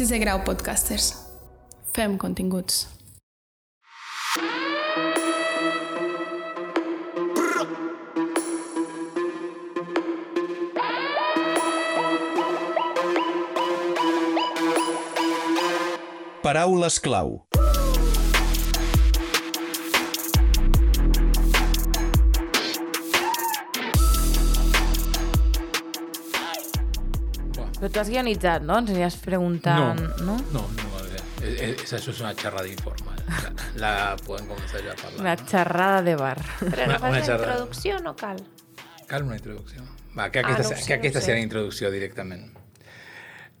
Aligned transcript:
Sisè 0.00 0.16
grau 0.16 0.38
podcasters. 0.40 1.10
Fem 1.92 2.14
continguts. 2.16 2.86
Paraules 16.40 16.96
clau. 17.04 17.49
Però 27.80 27.88
tu 27.90 28.00
has 28.02 28.10
guionitzat, 28.12 28.62
no? 28.62 28.76
Ens 28.82 28.90
anies 28.92 29.16
preguntant, 29.24 30.00
no? 30.20 30.36
No, 30.52 30.66
no, 30.76 30.90
ver, 31.08 31.22
eh, 31.42 31.70
eh, 31.70 31.76
eso 31.82 31.96
es 31.96 32.20
una 32.20 32.34
charrada 32.34 32.68
informal. 32.68 33.16
La, 33.76 34.12
la 34.12 34.16
pueden 34.26 34.46
comenzar 34.46 34.82
ya 34.84 34.90
a 34.90 35.06
hablar. 35.06 35.20
Una 35.20 35.36
xerrada 35.36 36.02
de 36.02 36.14
bar. 36.16 36.38
Però 36.60 36.84
Una- 36.84 36.92
no 36.92 36.98
fas 36.98 37.10
una 37.10 37.18
la 37.18 37.24
xerrada. 37.24 37.52
introducció, 37.54 37.98
no 38.00 38.14
cal. 38.16 38.42
Cal 39.06 39.22
una 39.24 39.36
introducció. 39.36 39.82
Va, 40.18 40.30
que 40.30 40.40
Ah, 40.40 40.42
aquesta, 40.42 40.62
no 40.62 40.68
ho 40.68 40.74
que 40.76 40.82
sé, 40.84 40.92
aquesta 40.94 41.18
no 41.20 41.24
sé. 41.24 41.32
la 41.32 41.40
introducció 41.40 41.90
directament. 41.90 42.52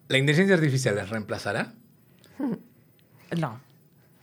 La 0.08 0.18
intel·ligència 0.18 0.54
artificial 0.54 0.98
es 0.98 1.08
reemplaçarà? 1.08 1.72
No, 3.38 3.60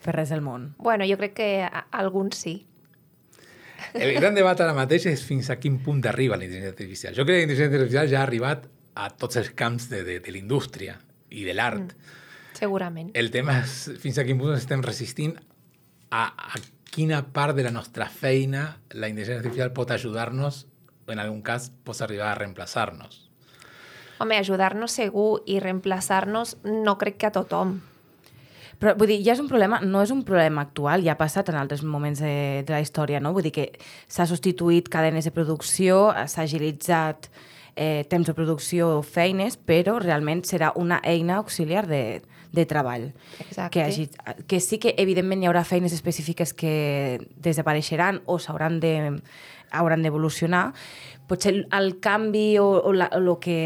per 0.04 0.16
res 0.16 0.30
del 0.30 0.42
món. 0.42 0.73
Bueno, 0.78 1.06
jo 1.08 1.18
crec 1.18 1.34
que 1.34 1.50
alguns 1.92 2.36
sí. 2.38 2.66
El 3.94 4.14
gran 4.18 4.36
debat 4.36 4.59
ara 4.62 4.73
mateix 4.76 5.06
és 5.08 5.23
fins 5.23 5.50
a 5.50 5.56
quin 5.62 5.78
punt 5.84 6.04
arriba 6.09 6.36
la 6.38 6.44
intel·ligència 6.45 6.73
artificial. 6.76 7.16
Jo 7.16 7.26
crec 7.26 7.38
que 7.40 7.45
la 7.45 7.48
intel·ligència 7.48 7.80
artificial 7.80 8.09
ja 8.12 8.20
ha 8.20 8.23
arribat 8.28 8.66
a 8.98 9.10
tots 9.14 9.38
els 9.40 9.52
camps 9.58 9.90
de, 9.92 10.02
de, 10.04 10.20
de 10.24 10.34
la 10.34 10.40
indústria 10.42 10.98
i 11.30 11.46
de 11.46 11.54
l'art. 11.54 11.94
Segurament. 12.58 13.12
El 13.14 13.30
tema 13.34 13.59
és 13.62 13.76
fins 14.02 14.17
a 14.17 14.26
quin 14.26 14.40
punt 14.40 14.56
estem 14.56 14.81
resistint 14.86 15.36
a, 16.09 16.23
a 16.26 16.59
quina 16.90 17.22
part 17.34 17.56
de 17.58 17.68
la 17.68 17.73
nostra 17.75 18.08
feina 18.09 18.72
la 18.95 19.09
intel·ligència 19.12 19.44
artificial 19.44 19.73
pot 19.75 19.92
ajudar-nos 19.94 20.64
o 21.06 21.14
en 21.14 21.22
algun 21.22 21.44
cas 21.45 21.70
pot 21.86 22.00
arribar 22.02 22.31
a 22.31 22.40
reemplaçar-nos. 22.40 23.28
Home, 24.18 24.40
ajudar-nos 24.42 24.95
segur 24.98 25.44
i 25.45 25.59
reemplaçar-nos 25.62 26.58
no 26.66 26.98
crec 26.98 27.20
que 27.22 27.30
a 27.30 27.36
tothom. 27.36 27.78
Però 28.81 28.94
vull 28.98 29.09
dir, 29.09 29.20
ja 29.25 29.34
és 29.34 29.42
un 29.42 29.50
problema, 29.50 29.80
no 29.81 30.02
és 30.06 30.09
un 30.14 30.23
problema 30.25 30.64
actual, 30.66 31.03
ja 31.06 31.14
ha 31.14 31.20
passat 31.20 31.50
en 31.50 31.58
altres 31.58 31.84
moments 31.86 32.22
de, 32.22 32.64
de 32.66 32.73
la 32.73 32.81
història, 32.81 33.22
no? 33.22 33.34
Vull 33.34 33.45
dir 33.45 33.53
que 33.53 33.68
s'ha 34.09 34.25
substituït 34.30 34.90
cadenes 34.94 35.25
de 35.25 35.34
producció, 35.34 36.12
s'ha 36.30 36.45
agilitzat 36.45 37.30
eh, 37.30 37.56
temps 38.09 38.28
de 38.28 38.33
producció 38.33 38.97
o 38.97 39.03
feines, 39.06 39.58
però 39.58 39.97
realment 40.02 40.44
serà 40.47 40.72
una 40.75 41.00
eina 41.06 41.38
auxiliar 41.42 41.86
de, 41.88 42.22
de 42.52 42.66
treball. 42.66 43.11
Exacte. 43.39 43.72
Que, 43.73 43.84
hagi, 43.84 44.08
que 44.47 44.59
sí 44.59 44.80
que 44.81 44.95
evidentment 44.97 45.44
hi 45.44 45.50
haurà 45.50 45.64
feines 45.67 45.94
específiques 45.94 46.53
que 46.58 47.19
desapareixeran 47.38 48.23
o 48.25 48.39
s'hauran 48.39 48.81
de 48.84 48.95
hauran 49.72 50.02
d'evolucionar, 50.02 50.72
potser 51.28 51.52
el, 51.53 51.61
el 51.75 51.97
canvi 52.00 52.58
o, 52.58 52.67
o, 52.80 52.94
la, 52.95 53.09
o 53.11 53.19
el 53.19 53.31
que 53.44 53.58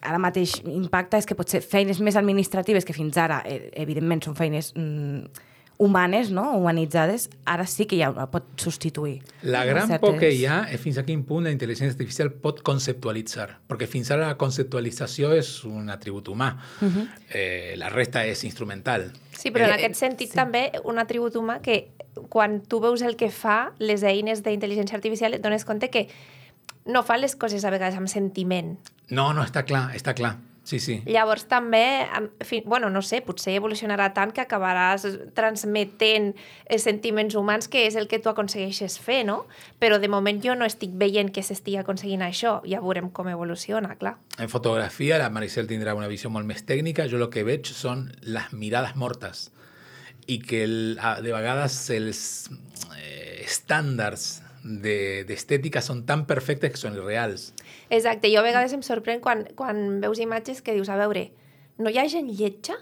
ara 0.00 0.20
mateix 0.22 0.56
impacta 0.64 1.20
és 1.20 1.28
que 1.28 1.36
potser 1.36 1.60
feines 1.60 2.00
més 2.00 2.16
administratives 2.16 2.88
que 2.88 2.96
fins 2.96 3.18
ara, 3.20 3.42
eh, 3.44 3.68
evidentment, 3.84 4.24
són 4.24 4.38
feines 4.38 4.72
mm, 4.72 5.50
humanes, 5.82 6.30
no? 6.30 6.52
humanitzades, 6.54 7.28
ara 7.44 7.66
sí 7.66 7.86
que 7.90 7.96
ja 7.98 8.10
ho 8.12 8.26
pot 8.30 8.44
substituir. 8.56 9.16
La 9.42 9.64
gran 9.64 9.88
Certes- 9.88 10.00
por 10.00 10.18
que 10.20 10.30
hi 10.30 10.44
ha 10.46 10.60
és 10.70 10.78
fins 10.80 10.98
a 10.98 11.02
quin 11.02 11.24
punt 11.26 11.44
la 11.48 11.50
intel·ligència 11.50 11.90
artificial 11.96 12.30
pot 12.44 12.60
conceptualitzar, 12.62 13.58
perquè 13.68 13.88
fins 13.90 14.10
ara 14.14 14.28
la 14.28 14.36
conceptualització 14.38 15.32
és 15.34 15.64
un 15.66 15.90
atribut 15.90 16.28
humà, 16.30 16.52
eh, 17.30 17.74
la 17.76 17.88
resta 17.90 18.24
és 18.26 18.44
instrumental. 18.44 19.10
Sí, 19.32 19.50
però 19.50 19.64
en 19.66 19.70
Eh, 19.72 19.80
aquest 19.80 19.96
sentit 19.98 20.30
sí. 20.30 20.36
també 20.38 20.70
un 20.84 20.98
atribut 21.02 21.34
humà 21.34 21.60
que 21.60 21.88
quan 22.28 22.60
tu 22.60 22.78
veus 22.80 23.02
el 23.02 23.16
que 23.16 23.30
fa 23.30 23.72
les 23.78 24.02
eines 24.04 24.42
d'intel·ligència 24.44 24.94
artificial 24.94 25.34
et 25.34 25.42
dones 25.42 25.64
compte 25.64 25.90
que 25.90 26.06
no 26.86 27.02
fan 27.02 27.20
les 27.20 27.34
coses 27.36 27.64
a 27.64 27.70
vegades 27.70 27.96
amb 27.96 28.06
sentiment. 28.08 28.76
No, 29.08 29.32
no, 29.32 29.42
està 29.42 29.64
clar, 29.64 29.90
està 29.96 30.14
clar. 30.14 30.36
Sí, 30.64 30.78
sí. 30.78 31.00
Llavors 31.10 31.48
també, 31.50 32.06
amb- 32.14 32.44
fi- 32.46 32.62
bueno, 32.64 32.88
no 32.88 33.00
sé, 33.02 33.18
potser 33.26 33.56
evolucionarà 33.58 34.12
tant 34.14 34.30
que 34.32 34.44
acabaràs 34.44 35.02
transmetent 35.34 36.28
eh, 36.66 36.78
sentiments 36.78 37.34
humans 37.34 37.66
que 37.68 37.86
és 37.88 37.96
el 37.98 38.06
que 38.06 38.20
tu 38.22 38.30
aconsegueixes 38.30 38.98
fer, 39.02 39.24
no? 39.26 39.40
Però 39.82 39.98
de 39.98 40.08
moment 40.12 40.38
jo 40.44 40.54
no 40.54 40.64
estic 40.68 40.94
veient 40.94 41.32
que 41.34 41.42
s'estigui 41.42 41.80
aconseguint 41.82 42.22
això. 42.22 42.60
Ja 42.68 42.80
veurem 42.80 43.10
com 43.10 43.28
evoluciona, 43.32 43.96
clar. 43.98 44.16
En 44.38 44.48
fotografia, 44.48 45.18
la 45.18 45.30
Maricel 45.34 45.66
tindrà 45.66 45.96
una 45.98 46.06
visió 46.10 46.30
molt 46.30 46.46
més 46.46 46.62
tècnica. 46.68 47.08
Jo 47.10 47.18
el 47.18 47.28
que 47.34 47.42
veig 47.42 47.66
són 47.66 48.12
les 48.22 48.52
mirades 48.52 48.94
mortes 48.96 49.48
i 50.30 50.38
que 50.38 50.62
el, 50.62 50.76
de 51.26 51.32
vegades 51.34 51.74
els 51.90 52.22
eh, 52.96 53.42
estàndards 53.44 54.42
de- 54.64 55.24
d'estètica 55.28 55.80
són 55.82 56.04
tan 56.06 56.24
perfectes 56.26 56.70
que 56.72 56.76
són 56.78 56.94
irreals. 56.94 57.52
Exacte, 57.90 58.30
jo 58.32 58.40
a 58.40 58.46
vegades 58.46 58.72
em 58.72 58.82
sorprèn 58.82 59.20
quan, 59.20 59.46
quan 59.56 60.00
veus 60.00 60.18
imatges 60.22 60.62
que 60.62 60.74
dius, 60.74 60.88
a 60.88 60.96
veure, 60.96 61.30
no 61.78 61.90
hi 61.90 61.98
ha 61.98 62.08
gent 62.08 62.28
lletja 62.30 62.74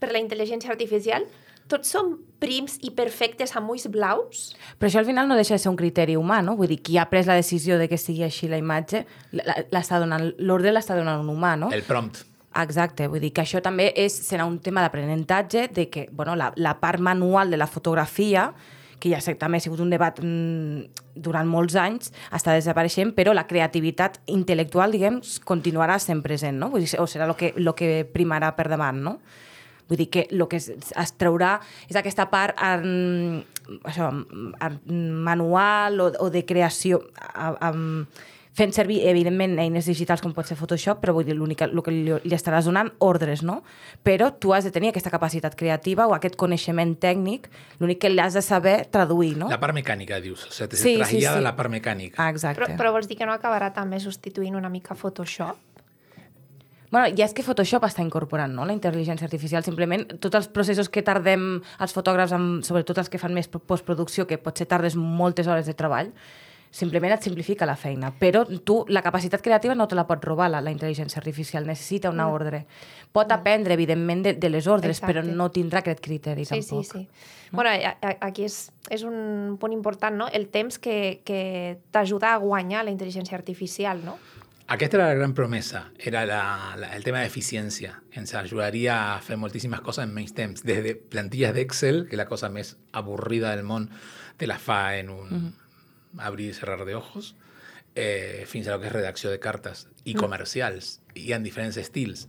per 0.00 0.12
la 0.12 0.20
intel·ligència 0.22 0.70
artificial? 0.70 1.26
Tots 1.68 1.90
són 1.92 2.14
prims 2.40 2.78
i 2.80 2.88
perfectes 2.96 3.52
amb 3.58 3.68
ulls 3.74 3.84
blaus? 3.92 4.54
Però 4.78 4.88
això 4.88 5.02
al 5.02 5.04
final 5.04 5.28
no 5.28 5.36
deixa 5.36 5.52
de 5.52 5.58
ser 5.60 5.68
un 5.68 5.76
criteri 5.76 6.14
humà, 6.16 6.38
no? 6.42 6.54
Vull 6.56 6.70
dir, 6.72 6.78
qui 6.80 6.96
ha 6.96 7.04
pres 7.10 7.26
la 7.28 7.34
decisió 7.36 7.76
de 7.76 7.90
que 7.90 7.98
sigui 8.00 8.22
així 8.24 8.48
la 8.48 8.56
imatge, 8.56 9.02
la- 9.36 9.58
l'està 9.70 9.98
donant, 10.00 10.30
l'ordre 10.38 10.72
l'està 10.72 10.96
donant 10.96 11.20
un 11.20 11.28
humà, 11.34 11.56
no? 11.60 11.68
El 11.70 11.82
prompt. 11.84 12.22
Exacte, 12.58 13.06
vull 13.06 13.20
dir 13.20 13.34
que 13.36 13.42
això 13.42 13.60
també 13.60 13.90
és, 14.00 14.16
serà 14.30 14.46
un 14.48 14.56
tema 14.64 14.80
d'aprenentatge, 14.80 15.68
de 15.68 15.90
que 15.90 16.08
bueno, 16.10 16.34
la, 16.34 16.52
la 16.56 16.78
part 16.80 16.98
manual 17.04 17.50
de 17.50 17.58
la 17.60 17.66
fotografia, 17.66 18.54
que 18.98 19.12
ja 19.12 19.20
sé, 19.24 19.34
també 19.38 19.58
ha 19.58 19.64
sigut 19.64 19.80
un 19.82 19.90
debat 19.92 20.18
mm, 20.22 21.04
durant 21.18 21.48
molts 21.48 21.76
anys, 21.78 22.12
està 22.34 22.54
desapareixent, 22.56 23.12
però 23.16 23.34
la 23.36 23.46
creativitat 23.48 24.20
intel·lectual, 24.34 24.94
diguem, 24.94 25.20
continuarà 25.48 25.98
sent 26.02 26.22
present, 26.24 26.58
no? 26.58 26.70
Vull 26.74 26.86
dir, 26.86 26.94
o 27.00 27.06
serà 27.10 27.28
el 27.28 27.36
que, 27.38 27.52
lo 27.56 27.74
que 27.78 28.02
primarà 28.12 28.52
per 28.56 28.68
davant, 28.70 29.02
no? 29.04 29.18
Vull 29.88 30.02
dir 30.02 30.10
que 30.12 30.26
el 30.30 30.44
que 30.50 30.58
es, 30.60 30.68
es 30.68 31.14
traurà 31.16 31.54
és 31.88 31.96
aquesta 31.96 32.28
part 32.28 32.58
en, 32.60 33.40
això, 33.88 34.10
en 34.12 34.98
manual 35.24 36.02
o, 36.04 36.10
o 36.26 36.28
de 36.34 36.44
creació 36.44 37.00
a, 37.16 37.54
a, 37.70 37.72
fent 38.56 38.72
servir, 38.74 39.00
evidentment, 39.08 39.58
eines 39.60 39.86
digitals 39.86 40.22
com 40.24 40.32
pot 40.34 40.48
ser 40.48 40.56
Photoshop, 40.58 41.00
però 41.02 41.14
vull 41.14 41.26
dir, 41.26 41.36
l'únic 41.36 41.62
el 41.66 41.82
que 41.84 41.94
li, 41.94 42.16
li 42.24 42.34
estaràs 42.36 42.66
donant 42.66 42.90
ordres, 43.04 43.42
no? 43.46 43.60
Però 44.02 44.32
tu 44.38 44.54
has 44.54 44.64
de 44.64 44.72
tenir 44.74 44.90
aquesta 44.90 45.12
capacitat 45.14 45.54
creativa 45.58 46.08
o 46.08 46.14
aquest 46.16 46.36
coneixement 46.40 46.96
tècnic, 46.98 47.48
l'únic 47.78 48.00
que 48.02 48.10
l'has 48.10 48.34
de 48.34 48.42
saber 48.42 48.88
traduir, 48.90 49.36
no? 49.38 49.48
La 49.52 49.60
part 49.60 49.76
mecànica, 49.76 50.20
dius. 50.20 50.46
O 50.48 50.52
sigui, 50.52 50.76
Sí, 50.76 50.96
sí, 51.04 51.20
sí. 51.22 51.40
la 51.44 51.54
part 51.56 51.70
mecànica. 51.70 52.22
Ah, 52.22 52.30
exacte. 52.30 52.60
Però, 52.62 52.76
però 52.76 52.92
vols 52.96 53.08
dir 53.08 53.18
que 53.18 53.26
no 53.26 53.36
acabarà 53.36 53.72
també 53.74 54.00
substituint 54.00 54.56
una 54.56 54.68
mica 54.72 54.94
Photoshop? 54.98 55.68
Bueno, 56.90 57.10
ja 57.12 57.26
és 57.26 57.34
que 57.36 57.44
Photoshop 57.44 57.84
està 57.84 58.00
incorporant 58.00 58.54
no? 58.56 58.64
la 58.64 58.72
intel·ligència 58.72 59.26
artificial. 59.28 59.64
Simplement, 59.64 60.06
tots 60.22 60.38
els 60.38 60.48
processos 60.48 60.88
que 60.88 61.02
tardem 61.04 61.58
els 61.84 61.92
fotògrafs, 61.92 62.32
amb, 62.32 62.62
sobretot 62.64 63.02
els 63.02 63.10
que 63.12 63.20
fan 63.20 63.34
més 63.36 63.50
postproducció, 63.52 64.24
que 64.26 64.38
potser 64.40 64.64
tardes 64.70 64.96
moltes 64.96 65.46
hores 65.46 65.68
de 65.68 65.76
treball, 65.76 66.08
simplement 66.70 67.12
et 67.14 67.22
simplifica 67.22 67.66
la 67.66 67.76
feina. 67.76 68.10
Però 68.18 68.44
tu, 68.64 68.84
la 68.88 69.02
capacitat 69.02 69.40
creativa 69.42 69.74
no 69.74 69.86
te 69.88 69.94
la 69.96 70.06
pot 70.06 70.24
robar 70.24 70.50
la, 70.50 70.60
la 70.60 70.70
intel·ligència 70.72 71.18
artificial, 71.18 71.66
necessita 71.66 72.10
una 72.10 72.28
ordre. 72.28 72.66
Pot 73.12 73.32
aprendre, 73.32 73.74
evidentment, 73.74 74.22
de, 74.22 74.34
de 74.34 74.50
les 74.50 74.66
ordres, 74.66 74.98
Exacte. 74.98 75.14
però 75.14 75.24
no 75.24 75.50
tindrà 75.50 75.80
aquest 75.80 76.00
criteri, 76.04 76.44
Sí, 76.44 76.60
tampoc. 76.60 76.84
sí, 76.84 76.98
sí. 77.04 77.08
Bueno, 77.52 77.70
a- 77.70 77.96
a- 78.02 78.16
aquí 78.28 78.44
és, 78.44 78.70
és 78.90 79.02
un 79.02 79.56
punt 79.58 79.72
important, 79.72 80.14
no? 80.16 80.28
El 80.28 80.48
temps 80.48 80.78
que, 80.78 81.22
que 81.24 81.78
t'ajuda 81.90 82.34
a 82.34 82.38
guanyar 82.38 82.84
la 82.84 82.90
intel·ligència 82.92 83.34
artificial, 83.38 84.04
no? 84.04 84.18
Aquesta 84.68 84.98
era 84.98 85.06
la 85.08 85.14
gran 85.14 85.32
promesa, 85.32 85.86
era 85.96 86.26
la, 86.26 86.74
la, 86.76 86.90
el 86.94 87.02
tema 87.02 87.22
d'eficiència. 87.22 88.02
Ens 88.12 88.34
ajudaria 88.36 89.14
a 89.14 89.20
fer 89.24 89.38
moltíssimes 89.40 89.80
coses 89.80 90.04
en 90.04 90.12
menys 90.12 90.34
temps. 90.36 90.60
Des 90.62 90.82
de 90.84 90.92
plantilles 90.94 91.54
d'Excel, 91.56 92.02
que 92.10 92.18
la 92.20 92.26
cosa 92.28 92.50
més 92.52 92.74
avorrida 92.92 93.54
del 93.56 93.64
món 93.64 93.88
te 94.36 94.46
la 94.46 94.58
fa 94.60 94.98
en 94.98 95.08
un 95.08 95.54
abrir 96.20 96.50
i 96.50 96.54
cerrar 96.54 96.84
de 96.84 96.94
ojos, 96.94 97.36
eh, 97.94 98.44
fins 98.46 98.68
a 98.68 98.72
lo 98.72 98.80
que 98.80 98.86
és 98.86 98.92
redacció 98.92 99.30
de 99.30 99.40
cartes 99.42 99.88
i 100.04 100.14
comercials, 100.14 101.00
i 101.18 101.32
en 101.34 101.42
diferents 101.42 101.76
estils. 101.76 102.28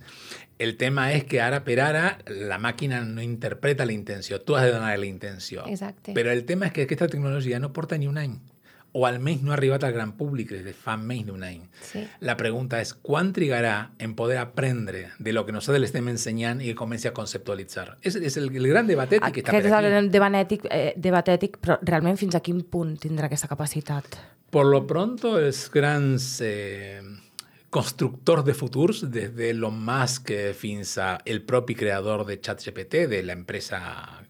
El 0.58 0.76
tema 0.78 1.12
és 1.14 1.26
que 1.30 1.44
ara 1.46 1.62
per 1.64 1.78
ara 1.84 2.18
la 2.26 2.58
màquina 2.58 3.04
no 3.06 3.22
interpreta 3.22 3.86
la 3.86 3.94
intenció, 3.94 4.42
tu 4.42 4.58
has 4.58 4.66
de 4.66 4.74
donar 4.74 4.98
la 4.98 5.06
intenció. 5.06 5.68
Exacte. 5.68 6.16
Però 6.18 6.34
el 6.34 6.46
tema 6.50 6.68
és 6.68 6.74
que 6.74 6.88
aquesta 6.88 7.08
tecnologia 7.08 7.60
no 7.60 7.72
porta 7.72 7.98
ni 7.98 8.10
un 8.10 8.18
any, 8.18 8.40
o 8.92 9.06
almenys 9.06 9.44
no 9.44 9.52
ha 9.52 9.58
arribat 9.58 9.84
al 9.84 9.94
gran 9.94 10.16
públic 10.18 10.50
des 10.52 10.64
de 10.66 10.74
fa 10.74 10.96
menys 10.98 11.28
d'un 11.28 11.44
any. 11.46 11.62
Sí. 11.86 12.02
La 12.26 12.36
pregunta 12.38 12.80
és 12.82 12.94
quan 12.94 13.32
trigarà 13.34 13.92
en 14.00 14.16
poder 14.18 14.40
aprendre 14.42 15.10
de 15.20 15.34
lo 15.34 15.46
que 15.46 15.54
nosaltres 15.54 15.84
l'estem 15.84 16.08
ensenyant 16.10 16.62
i 16.62 16.72
que 16.72 16.76
comenci 16.80 17.08
a 17.08 17.14
conceptualitzar. 17.14 17.98
És, 18.02 18.16
és 18.16 18.38
el, 18.42 18.50
el 18.56 18.68
gran 18.72 18.90
debat 18.90 19.12
ètic 19.12 19.40
que 19.40 19.44
està 19.44 19.54
Aquest 19.54 19.70
per 19.70 19.70
és 19.70 19.78
aquí. 19.78 19.94
el 20.02 20.12
debat 20.12 20.40
ètic, 20.42 20.68
eh, 20.72 20.94
debat 20.98 21.30
ètic, 21.36 21.60
però 21.62 21.78
realment 21.86 22.18
fins 22.18 22.36
a 22.36 22.42
quin 22.42 22.64
punt 22.66 22.98
tindrà 22.98 23.30
aquesta 23.30 23.48
capacitat? 23.52 24.18
Por 24.50 24.66
lo 24.66 24.82
pronto, 24.90 25.38
els 25.38 25.68
grans 25.70 26.40
eh, 26.42 27.02
constructors 27.70 28.44
de 28.46 28.56
futurs, 28.58 29.04
des 29.14 29.30
d'Elon 29.36 29.78
Musk 29.86 30.32
fins 30.58 30.98
a 30.98 31.20
el 31.26 31.44
propi 31.46 31.76
creador 31.78 32.26
de 32.26 32.40
ChatGPT, 32.42 33.06
de 33.12 33.22
l'empresa 33.22 33.80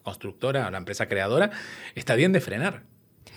constructora, 0.04 0.68
l'empresa 0.74 1.08
creadora, 1.08 1.50
està 1.96 2.20
dient 2.20 2.36
de 2.36 2.44
frenar. 2.44 2.74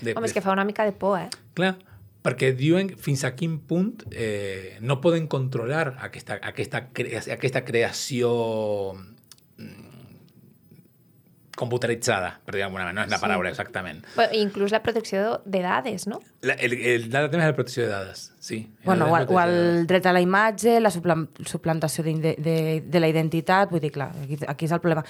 De, 0.03 0.17
Home, 0.17 0.27
és 0.27 0.35
que 0.35 0.43
fa 0.45 0.53
una 0.53 0.67
mica 0.67 0.85
de 0.85 0.93
por, 0.93 1.17
eh? 1.21 1.29
Clar, 1.55 1.77
perquè 2.23 2.53
diuen 2.59 2.93
fins 3.03 3.25
a 3.27 3.33
quin 3.39 3.59
punt 3.67 4.05
eh, 4.11 4.79
no 4.83 5.01
poden 5.03 5.29
controlar 5.31 5.97
aquesta, 6.03 6.39
aquesta, 6.43 6.85
aquesta 7.35 7.65
creació 7.67 8.33
computaritzada, 11.63 12.35
per 12.45 12.57
dir 12.59 12.67
alguna 12.67 12.85
manera, 12.89 13.01
no 13.01 13.07
és 13.07 13.11
la 13.15 13.19
Sí. 13.21 13.23
paraula 13.25 13.51
exactament. 13.55 14.03
Però 14.19 14.29
inclús 14.37 14.75
la 14.75 14.83
protecció 14.83 15.41
de 15.47 15.63
dades, 15.63 16.07
no? 16.11 16.21
La, 16.43 16.55
el, 16.59 16.73
el, 16.75 17.05
el 17.07 17.31
tema 17.31 17.45
és 17.47 17.53
la 17.53 17.55
protecció 17.55 17.85
de 17.87 17.91
dades, 17.95 18.33
sí. 18.43 18.59
Bueno, 18.85 19.07
o, 19.07 19.15
o 19.17 19.41
el 19.41 19.87
dret 19.87 20.07
a 20.11 20.13
la 20.13 20.21
imatge, 20.21 20.81
la 20.83 20.91
suplan 20.91 21.29
suplantació 21.47 22.03
de, 22.05 22.35
de, 22.37 22.57
de 22.85 23.01
la 23.01 23.09
identitat, 23.09 23.71
vull 23.71 23.81
dir, 23.85 23.93
clar, 23.95 24.11
aquí, 24.25 24.39
aquí 24.51 24.67
és 24.67 24.73
el 24.75 24.81
problema. 24.83 25.05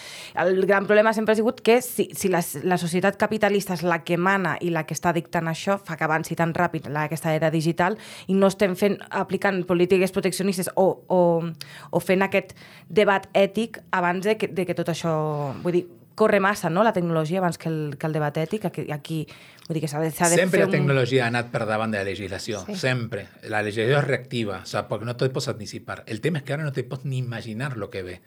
El 0.45 0.67
gran 0.69 0.85
problema 0.87 1.15
sempre 1.17 1.33
ha 1.33 1.39
sigut 1.41 1.63
que 1.65 1.81
si, 1.83 2.11
si 2.15 2.29
la, 2.29 2.43
la 2.69 2.77
societat 2.79 3.17
capitalista 3.17 3.73
és 3.79 3.83
la 3.83 4.03
que 4.05 4.19
mana 4.21 4.59
i 4.61 4.69
la 4.75 4.85
que 4.85 4.93
està 4.95 5.15
dictant 5.17 5.49
això, 5.49 5.79
fa 5.81 5.97
que 5.97 6.05
avanci 6.05 6.37
tan 6.37 6.53
ràpid 6.53 6.91
la, 6.93 7.07
aquesta 7.09 7.33
era 7.33 7.51
digital 7.51 7.97
i 8.29 8.37
no 8.37 8.51
estem 8.53 8.77
fent, 8.77 8.99
aplicant 9.09 9.63
polítiques 9.65 10.13
proteccionistes 10.13 10.69
o, 10.77 10.87
o, 11.09 11.23
o 11.91 12.01
fent 12.05 12.23
aquest 12.29 12.53
debat 12.93 13.25
ètic 13.33 13.81
abans 13.97 14.25
de 14.29 14.37
que, 14.37 14.53
de 14.53 14.67
que 14.69 14.77
tot 14.77 14.93
això... 14.93 15.13
Vull 15.65 15.79
dir, 15.81 15.87
corre 16.15 16.41
massa, 16.41 16.71
no?, 16.71 16.83
la 16.85 16.93
tecnologia 16.93 17.39
abans 17.39 17.59
que 17.59 17.69
el, 17.69 17.97
que 17.99 18.07
el 18.07 18.13
debat 18.13 18.37
ètic. 18.37 18.65
Aquí, 18.67 18.87
aquí 18.93 19.27
vull 19.69 19.75
dir 19.79 19.83
que 19.85 19.89
s'ha 19.89 20.01
de, 20.01 20.11
de 20.11 20.29
Sempre 20.29 20.61
fer 20.61 20.67
la 20.67 20.71
tecnologia 20.73 21.25
ha 21.25 21.29
anat 21.33 21.51
per 21.53 21.65
davant 21.67 21.91
de 21.93 21.99
la 21.99 22.05
legislació, 22.05 22.65
Sí. 22.67 22.77
sempre. 22.77 23.29
La 23.49 23.63
legislació 23.63 23.99
és 23.99 24.07
reactiva, 24.07 24.61
o 24.63 24.67
sea, 24.67 24.87
perquè 24.89 25.05
no 25.09 25.17
te 25.17 25.29
pots 25.31 25.49
anticipar. 25.49 26.03
El 26.07 26.21
tema 26.21 26.39
és 26.39 26.45
que 26.45 26.53
ara 26.55 26.65
no 26.65 26.73
te 26.73 26.85
pots 26.85 27.05
ni 27.05 27.19
imaginar 27.19 27.77
lo 27.77 27.91
que 27.91 28.03
ve. 28.03 28.21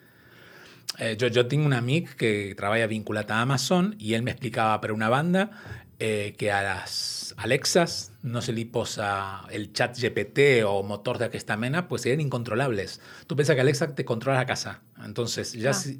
Eh, 0.99 1.17
jo, 1.19 1.27
jo 1.33 1.45
tinc 1.47 1.65
un 1.65 1.73
amic 1.73 2.15
que 2.15 2.53
treballa 2.55 2.87
vinculat 2.87 3.31
a 3.31 3.41
Amazon 3.41 3.95
i 3.99 4.13
ell 4.15 4.23
m'explicava 4.23 4.79
per 4.79 4.93
una 4.93 5.09
banda 5.09 5.49
eh, 5.99 6.35
que 6.37 6.51
a 6.51 6.61
les 6.63 7.33
Alexas 7.37 8.13
no 8.23 8.41
se 8.41 8.53
li 8.53 8.63
posa 8.65 9.41
el 9.51 9.73
chat 9.73 9.97
GPT 9.97 10.63
o 10.63 10.83
motors 10.83 11.19
d'aquesta 11.19 11.57
mena, 11.57 11.87
pues 11.89 12.03
serien 12.03 12.21
incontrolables. 12.21 13.01
Tu 13.27 13.35
penses 13.35 13.55
que 13.55 13.61
Alexa 13.61 13.93
te 13.95 14.05
controla 14.05 14.39
la 14.39 14.45
casa. 14.45 14.81
Entonces, 15.03 15.51
ja 15.59 15.71
Ah. 15.71 15.73
si, 15.73 15.97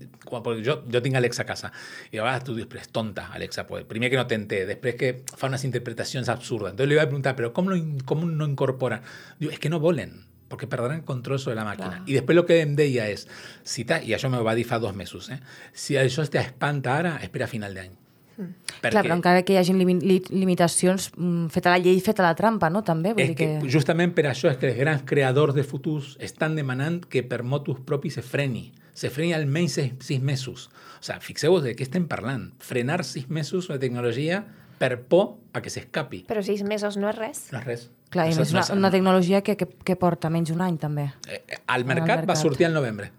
jo, 0.64 0.84
jo 0.92 1.02
tinc 1.02 1.16
Alexa 1.16 1.42
a 1.44 1.46
casa. 1.46 1.72
I 2.12 2.18
a 2.18 2.24
vegades 2.24 2.44
tu 2.46 2.56
dius, 2.56 2.68
però 2.70 2.80
és 2.80 2.88
tonta, 2.90 3.28
Alexa. 3.34 3.66
Pues, 3.68 3.84
primer 3.86 4.10
que 4.10 4.16
no 4.16 4.26
t'entén, 4.28 4.68
després 4.68 4.96
que 4.96 5.24
fa 5.36 5.48
unes 5.48 5.64
interpretacions 5.66 6.30
absurdes. 6.30 6.72
Entonces 6.72 6.90
li 6.90 6.96
vaig 6.96 7.08
preguntar, 7.10 7.36
però 7.36 7.52
com, 7.52 7.68
lo, 7.68 7.76
in- 7.76 8.00
com 8.06 8.24
no 8.38 8.46
incorporan? 8.48 9.02
Diu, 9.40 9.50
és 9.52 9.60
que 9.60 9.70
no 9.70 9.80
volen, 9.80 10.24
perquè 10.50 10.68
perdran 10.70 11.02
control 11.02 11.40
sobre 11.40 11.56
la 11.56 11.66
màquina. 11.66 11.98
Clar. 11.98 12.08
I 12.08 12.14
després 12.14 12.38
el 12.38 12.46
que 12.46 12.62
em 12.62 12.76
deia 12.76 13.10
és, 13.12 13.28
si 13.64 13.84
ta, 13.84 14.00
i 14.02 14.14
això 14.16 14.30
me 14.32 14.40
va 14.42 14.56
dir 14.56 14.64
fa 14.66 14.80
dos 14.80 14.96
mesos, 14.96 15.30
eh? 15.30 15.40
si 15.74 15.96
això 16.00 16.24
t'espanta 16.30 16.96
ara, 16.98 17.18
espera 17.22 17.46
a 17.46 17.48
final 17.52 17.74
d'any. 17.76 17.92
Perquè, 18.36 18.90
Clar, 18.92 19.04
però 19.06 19.16
encara 19.16 19.44
que 19.48 19.54
hi 19.54 19.58
hagi 19.58 19.72
limi 19.74 19.94
li 20.02 20.18
limitacions, 20.30 21.12
mm, 21.16 21.48
feta 21.48 21.70
la 21.72 21.78
llei, 21.80 22.00
feta 22.04 22.22
la 22.24 22.34
trampa, 22.36 22.70
no?, 22.70 22.82
també. 22.84 23.14
Vull 23.14 23.28
dir 23.32 23.36
que, 23.36 23.60
que... 23.62 23.70
justament 23.72 24.12
per 24.14 24.26
això 24.28 24.50
és 24.52 24.58
que 24.58 24.68
els 24.68 24.78
grans 24.78 25.04
creadors 25.08 25.56
de 25.56 25.64
futurs 25.64 26.18
estan 26.20 26.56
demanant 26.56 27.06
que 27.08 27.24
per 27.24 27.44
motus 27.44 27.80
propis 27.86 28.14
se 28.16 28.22
freni. 28.22 28.72
Se 28.96 29.10
freni 29.12 29.34
almenys 29.36 29.74
sis, 29.76 29.92
sis 30.00 30.22
mesos. 30.24 30.70
O 31.02 31.04
sigui, 31.04 31.20
fixeu-vos 31.22 31.66
de 31.68 31.74
què 31.76 31.84
estem 31.84 32.06
parlant. 32.08 32.50
Frenar 32.64 33.02
sis 33.04 33.28
mesos 33.30 33.68
una 33.70 33.78
tecnologia 33.82 34.46
per 34.80 35.02
por 35.12 35.36
a 35.56 35.62
que 35.64 35.70
s'escapi. 35.72 36.24
Però 36.30 36.42
sis 36.44 36.64
mesos 36.68 36.96
no 37.00 37.10
és 37.12 37.18
res. 37.20 37.44
No 37.52 37.60
és 37.60 37.66
res. 37.68 37.84
Clar, 38.16 38.30
no 38.32 38.44
una, 38.48 38.62
és- 38.64 38.72
una 38.72 38.92
tecnologia 38.94 39.42
que, 39.44 39.58
que, 39.60 39.68
que 39.68 39.96
porta 40.00 40.30
menys 40.32 40.50
d'un 40.54 40.62
any, 40.64 40.78
també. 40.80 41.10
Eh, 41.28 41.42
eh, 41.48 41.58
al 41.68 41.84
mercat 41.86 42.24
va 42.30 42.36
sortir 42.40 42.68
al 42.70 42.74
novembre. 42.78 43.12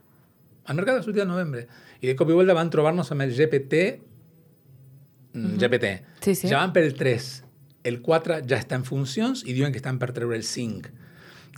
Al 0.66 0.76
mercat 0.80 0.96
va 0.98 1.02
sortir 1.04 1.22
al 1.22 1.28
novembre. 1.28 1.66
I 2.00 2.06
de 2.10 2.16
cop 2.16 2.30
i 2.32 2.36
volta 2.36 2.54
van 2.56 2.70
trobar-nos 2.72 3.12
amb 3.12 3.22
el 3.26 3.34
GPT. 3.36 3.82
mm, 5.34 5.56
GPT. 5.60 5.92
Sí, 6.20 6.34
sí. 6.34 6.48
Ja 6.48 6.58
van 6.64 6.72
pel 6.72 6.94
3. 6.94 7.42
El 7.86 8.00
4 8.02 8.40
ja 8.48 8.58
està 8.58 8.74
en 8.80 8.84
funcions 8.84 9.44
i 9.46 9.52
diuen 9.54 9.70
que 9.72 9.78
estan 9.78 9.98
per 10.00 10.12
treure 10.16 10.36
el 10.36 10.42
5. 10.44 10.90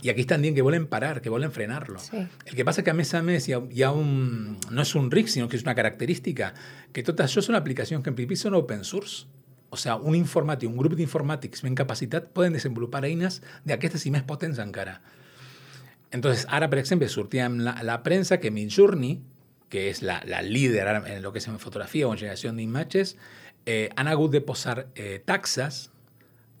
I 0.01 0.09
aquí 0.13 0.23
estan 0.23 0.41
dient 0.41 0.55
que 0.55 0.63
volen 0.63 0.87
parar, 0.87 1.19
que 1.21 1.29
volen 1.29 1.51
frenar-lo. 1.51 1.99
Sí. 1.99 2.21
El 2.45 2.55
que 2.55 2.63
passa 2.63 2.83
que, 2.83 2.91
a 2.91 2.95
més 2.95 3.13
a 3.13 3.19
ha, 3.19 3.59
hi 3.59 3.83
ha 3.83 3.91
un... 3.91 4.57
No 4.71 4.85
és 4.85 4.93
un 4.95 5.09
risc, 5.11 5.33
sinó 5.33 5.49
que 5.51 5.59
és 5.59 5.65
una 5.65 5.75
característica. 5.75 6.53
Que 6.95 7.03
tot 7.03 7.19
això 7.19 7.43
són 7.43 7.59
aplicacions 7.59 8.03
que 8.03 8.13
en 8.13 8.15
principi 8.15 8.39
són 8.39 8.55
open 8.55 8.85
source. 8.87 9.27
O 9.69 9.77
sigui, 9.77 9.99
un 10.09 10.15
informàtic, 10.17 10.69
un 10.69 10.79
grup 10.79 10.95
d'informàtics 10.97 11.61
ben 11.65 11.75
capacitat 11.77 12.31
poden 12.33 12.55
desenvolupar 12.55 13.03
eines 13.05 13.41
d'aquestes 13.67 14.07
i 14.07 14.13
més 14.15 14.23
potents 14.25 14.61
encara. 14.63 15.01
Entonces, 16.11 16.47
ara, 16.49 16.71
per 16.71 16.79
exemple, 16.79 17.09
sortia 17.09 17.45
en 17.45 17.63
la, 17.65 17.75
la 17.85 17.99
premsa 18.01 18.39
que 18.39 18.49
Midjourney, 18.51 19.19
que 19.69 19.89
és 19.91 20.01
la, 20.01 20.17
la 20.25 20.41
líder 20.41 20.87
en 21.03 21.21
lo 21.21 21.31
que 21.31 21.37
és 21.43 21.47
en 21.47 21.59
fotografia 21.61 22.07
o 22.07 22.15
en 22.15 22.17
generació 22.17 22.51
d'imatges, 22.55 23.13
eh, 23.69 23.89
han 23.95 24.07
hagut 24.07 24.31
de 24.33 24.41
posar 24.41 24.87
eh, 24.95 25.21
taxes 25.25 25.91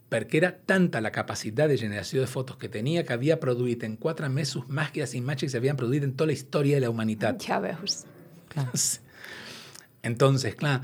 perquè 0.09 0.39
era 0.41 0.51
tanta 0.65 1.01
la 1.01 1.11
capacitat 1.13 1.69
de 1.69 1.77
generació 1.77 2.21
de 2.21 2.27
fotos 2.27 2.57
que 2.57 2.69
tenia 2.69 3.03
que 3.05 3.13
havia 3.13 3.39
produït 3.39 3.83
en 3.85 3.95
quatre 3.97 4.29
mesos 4.29 4.67
més 4.67 4.89
que 4.91 5.03
les 5.03 5.13
imatges 5.15 5.49
que 5.49 5.55
s'havien 5.57 5.77
produït 5.77 6.03
en 6.03 6.15
tota 6.15 6.31
la 6.31 6.33
història 6.37 6.79
de 6.79 6.87
la 6.87 6.89
humanitat. 6.89 7.43
Ja 7.45 7.59
veus. 7.61 8.03
Clar. 8.49 8.67
Entonces, 10.01 10.55
clar, 10.55 10.81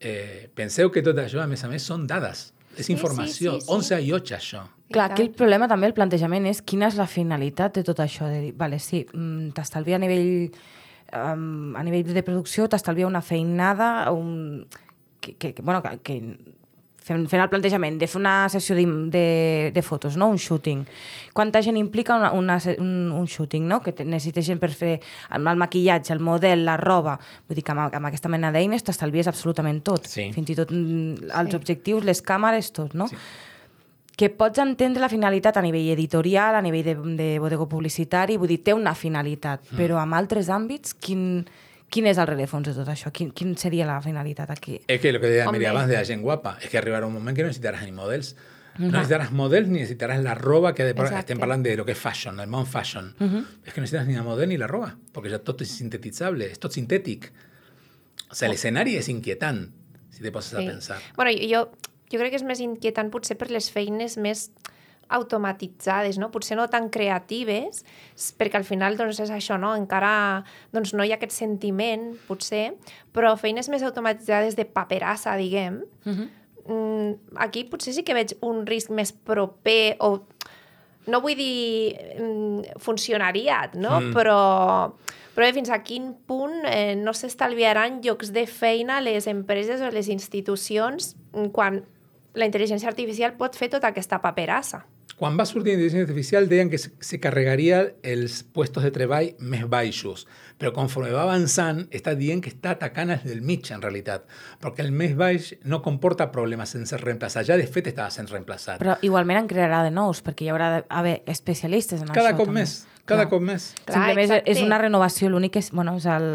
eh, 0.00 0.50
penseu 0.54 0.90
que 0.92 1.02
tot 1.02 1.18
això, 1.22 1.40
a 1.42 1.46
més 1.46 1.62
a 1.64 1.68
més, 1.72 1.82
són 1.86 2.06
dades. 2.06 2.52
És 2.76 2.86
Sí, 2.86 2.92
informació. 2.92 3.54
sí, 3.54 3.60
sí, 3.60 3.66
sí. 3.66 3.72
11 3.72 4.00
i 4.02 4.12
8, 4.12 4.34
això. 4.36 4.62
Clar, 4.92 5.12
aquí 5.12 5.22
el 5.22 5.30
problema 5.30 5.66
també, 5.66 5.86
el 5.88 5.94
plantejament 5.94 6.46
és 6.46 6.60
quina 6.62 6.88
és 6.88 6.96
la 6.98 7.06
finalitat 7.06 7.74
de 7.74 7.82
tot 7.82 7.98
això. 8.04 8.28
De 8.28 8.40
dir, 8.40 8.52
vale, 8.54 8.78
sí, 8.78 9.06
mm, 9.12 9.54
t'estalvia 9.56 9.96
a 9.96 9.98
nivell 9.98 10.50
um, 11.12 11.74
a 11.76 11.82
nivell 11.82 12.12
de 12.12 12.22
producció, 12.22 12.68
t'estalvia 12.68 13.06
una 13.06 13.22
feinada, 13.22 14.10
un, 14.12 14.66
que, 15.20 15.34
que, 15.36 15.54
que, 15.54 15.62
bueno, 15.62 15.82
que, 15.82 15.98
que 16.02 16.38
fent, 17.06 17.26
fent 17.30 17.42
el 17.42 17.50
plantejament 17.52 17.98
de 18.00 18.08
fer 18.10 18.18
una 18.20 18.34
sessió 18.52 18.76
de, 18.78 18.84
de, 19.12 19.24
de 19.74 19.82
fotos, 19.86 20.16
no? 20.18 20.28
un 20.32 20.40
shooting. 20.42 20.84
Quanta 21.36 21.62
gent 21.62 21.78
implica 21.78 22.16
una, 22.16 22.32
una, 22.32 22.58
un, 22.78 23.12
un 23.14 23.26
shooting, 23.30 23.66
no? 23.68 23.80
que 23.84 23.94
necessita 24.04 24.42
gent 24.42 24.60
per 24.62 24.72
fer 24.74 24.94
el, 24.98 25.46
el 25.46 25.60
maquillatge, 25.62 26.14
el 26.16 26.22
model, 26.24 26.64
la 26.66 26.76
roba... 26.80 27.18
Vull 27.46 27.58
dir 27.58 27.64
que 27.64 27.74
amb, 27.74 27.94
amb 27.94 28.08
aquesta 28.10 28.30
mena 28.32 28.50
d'eines 28.54 28.82
t'estalvies 28.86 29.28
absolutament 29.30 29.82
tot. 29.86 30.08
Sí. 30.10 30.30
Fins 30.34 30.50
i 30.50 30.58
tot 30.58 30.72
mm, 30.74 31.30
els 31.30 31.52
Sí. 31.54 31.60
objectius, 31.60 32.04
les 32.04 32.22
càmeres, 32.26 32.72
tot, 32.74 32.94
no? 32.98 33.08
Sí. 33.08 33.16
que 34.16 34.30
pots 34.32 34.56
entendre 34.62 35.02
la 35.02 35.10
finalitat 35.12 35.58
a 35.60 35.62
nivell 35.62 35.90
editorial, 35.92 36.56
a 36.56 36.62
nivell 36.64 36.86
de, 36.86 36.94
de 37.18 37.26
bodego 37.38 37.66
publicitari, 37.68 38.38
vull 38.40 38.48
dir, 38.48 38.62
té 38.64 38.72
una 38.72 38.94
finalitat, 38.96 39.60
mm. 39.68 39.76
però 39.76 39.98
en 40.00 40.14
altres 40.16 40.48
àmbits, 40.48 40.94
quin, 40.96 41.44
quin 41.90 42.06
és 42.10 42.18
el 42.18 42.26
rerefons 42.26 42.66
de 42.68 42.74
tot 42.74 42.88
això? 42.92 43.12
Quin, 43.14 43.30
quin 43.36 43.54
seria 43.56 43.86
la 43.86 44.00
finalitat 44.02 44.50
aquí? 44.50 44.80
Es 44.86 45.00
que 45.00 45.12
lo 45.12 45.20
que 45.20 45.28
decía 45.28 45.46
Hombre. 45.46 45.60
Miriam 45.60 45.76
abans 45.76 45.88
de 45.88 45.96
la 45.96 46.04
gent 46.04 46.22
guapa, 46.22 46.58
es 46.60 46.68
que 46.70 46.78
arribarà 46.78 47.06
un 47.06 47.14
moment 47.14 47.36
que 47.36 47.42
no 47.42 47.48
necesitaràs 47.48 47.84
ni 47.84 47.92
models. 47.92 48.34
No 48.78 48.90
necesitaràs 48.90 49.30
models 49.32 49.68
ni 49.68 49.80
necesitaràs 49.80 50.20
la 50.20 50.34
roba 50.34 50.74
que 50.74 50.84
de 50.84 50.90
Exacte. 50.90 51.18
estem 51.20 51.38
parlant 51.40 51.62
de 51.64 51.76
lo 51.78 51.86
que 51.86 51.92
és 51.92 51.98
fashion, 51.98 52.40
el 52.40 52.48
món 52.52 52.66
fashion. 52.66 53.14
Es 53.64 53.72
que 53.72 53.80
no 53.80 53.86
necesitas 53.86 54.06
ni 54.06 54.16
el 54.16 54.24
model 54.24 54.50
ni 54.50 54.58
la 54.60 54.66
roba, 54.68 54.90
perquè 55.14 55.30
ja 55.32 55.38
tot 55.40 55.62
és 55.64 55.70
sintetitzable, 55.78 56.50
és 56.52 56.58
tot 56.60 56.72
sintètic. 56.76 57.30
O 58.28 58.34
sea, 58.34 58.50
l'escenari 58.50 58.96
és 58.98 59.08
inquietant, 59.08 59.70
si 60.10 60.20
te 60.22 60.32
poses 60.32 60.54
a 60.54 60.58
pensar. 60.58 60.98
Bueno, 61.16 61.30
jo, 61.40 61.70
jo 62.12 62.18
crec 62.20 62.34
que 62.34 62.40
és 62.42 62.44
més 62.44 62.60
inquietant 62.60 63.08
potser 63.14 63.38
per 63.38 63.48
les 63.50 63.70
feines 63.72 64.18
més 64.18 64.50
automatitzades, 65.08 66.18
no? 66.18 66.30
potser 66.34 66.56
no 66.58 66.66
tan 66.72 66.88
creatives, 66.90 67.84
perquè 68.38 68.58
al 68.58 68.66
final 68.66 68.96
doncs, 68.98 69.20
és 69.22 69.30
això, 69.30 69.58
no? 69.60 69.74
encara 69.78 70.44
doncs, 70.74 70.94
no 70.94 71.06
hi 71.06 71.14
ha 71.14 71.18
aquest 71.20 71.36
sentiment, 71.36 72.12
potser, 72.28 72.72
però 73.14 73.34
feines 73.38 73.70
més 73.72 73.86
automatitzades 73.86 74.58
de 74.58 74.66
paperassa, 74.66 75.36
diguem, 75.36 75.82
Uh 76.06 76.12
-huh. 76.12 76.28
mm, 76.68 77.36
aquí 77.36 77.64
potser 77.64 77.92
sí 77.92 78.02
que 78.02 78.14
veig 78.14 78.36
un 78.40 78.66
risc 78.66 78.90
més 78.90 79.12
proper 79.12 79.96
o 79.98 80.22
no 81.06 81.20
vull 81.20 81.36
dir 81.38 81.96
mm, 82.18 82.78
funcionariat, 82.82 83.74
no? 83.74 84.00
Mm. 84.00 84.12
Però, 84.14 84.40
però 85.34 85.46
bé, 85.46 85.52
fins 85.52 85.70
a 85.70 85.82
quin 85.82 86.14
punt 86.26 86.64
eh, 86.66 86.96
no 86.96 87.14
s'estalviaran 87.14 88.00
llocs 88.02 88.32
de 88.32 88.46
feina 88.46 88.98
a 88.98 89.00
les 89.00 89.26
empreses 89.26 89.80
o 89.80 89.90
les 89.90 90.08
institucions 90.08 91.14
quan 91.52 91.84
la 92.36 92.46
intel·ligència 92.48 92.90
artificial 92.90 93.36
pot 93.38 93.56
fer 93.56 93.70
tota 93.72 93.88
aquesta 93.92 94.20
paperassa. 94.22 94.84
Quan 95.16 95.38
va 95.38 95.46
sortir 95.48 95.72
la 95.72 95.78
intel·ligència 95.78 96.04
artificial 96.04 96.48
deien 96.50 96.68
que 96.68 96.76
se, 96.76 97.18
carregaria 97.24 97.78
els 98.04 98.42
puestos 98.52 98.84
de 98.84 98.90
treball 98.92 99.30
més 99.40 99.62
baixos, 99.72 100.26
però 100.60 100.74
conforme 100.76 101.14
va 101.14 101.22
avançant 101.24 101.86
està 101.88 102.12
dient 102.18 102.42
que 102.44 102.52
està 102.52 102.74
atacant 102.76 103.14
els 103.14 103.24
del 103.24 103.40
mig 103.40 103.70
en 103.72 103.80
realitat, 103.80 104.26
perquè 104.60 104.84
el 104.84 104.92
més 104.92 105.16
baix 105.16 105.54
no 105.64 105.80
comporta 105.84 106.28
problemes 106.34 106.76
en 106.76 106.84
ser 106.84 107.00
reemplaçat, 107.00 107.48
ja 107.48 107.56
de 107.56 107.64
fet 107.64 107.88
estava 107.94 108.12
sent 108.12 108.28
reemplaçat. 108.28 108.76
Però 108.84 108.98
igualment 109.08 109.40
en 109.40 109.48
crearà 109.48 109.80
de 109.88 109.94
nous, 109.96 110.20
perquè 110.20 110.44
hi 110.44 110.52
haurà 110.52 110.70
d'haver 110.76 111.22
especialistes 111.32 112.04
en 112.04 112.12
cada 112.12 112.34
això. 112.34 112.42
cop 112.42 112.52
també. 112.52 112.66
més, 112.66 112.78
cada 113.06 113.24
Clar. 113.24 113.32
cop 113.32 113.48
més. 113.48 113.72
Clar, 113.86 113.96
Simplement 113.96 114.24
és, 114.26 114.30
és 114.36 114.42
exacte. 114.44 114.68
una 114.68 114.84
renovació, 114.84 115.32
l'únic 115.32 115.56
és, 115.62 115.72
bueno, 115.72 115.96
és 115.96 116.04
el, 116.12 116.28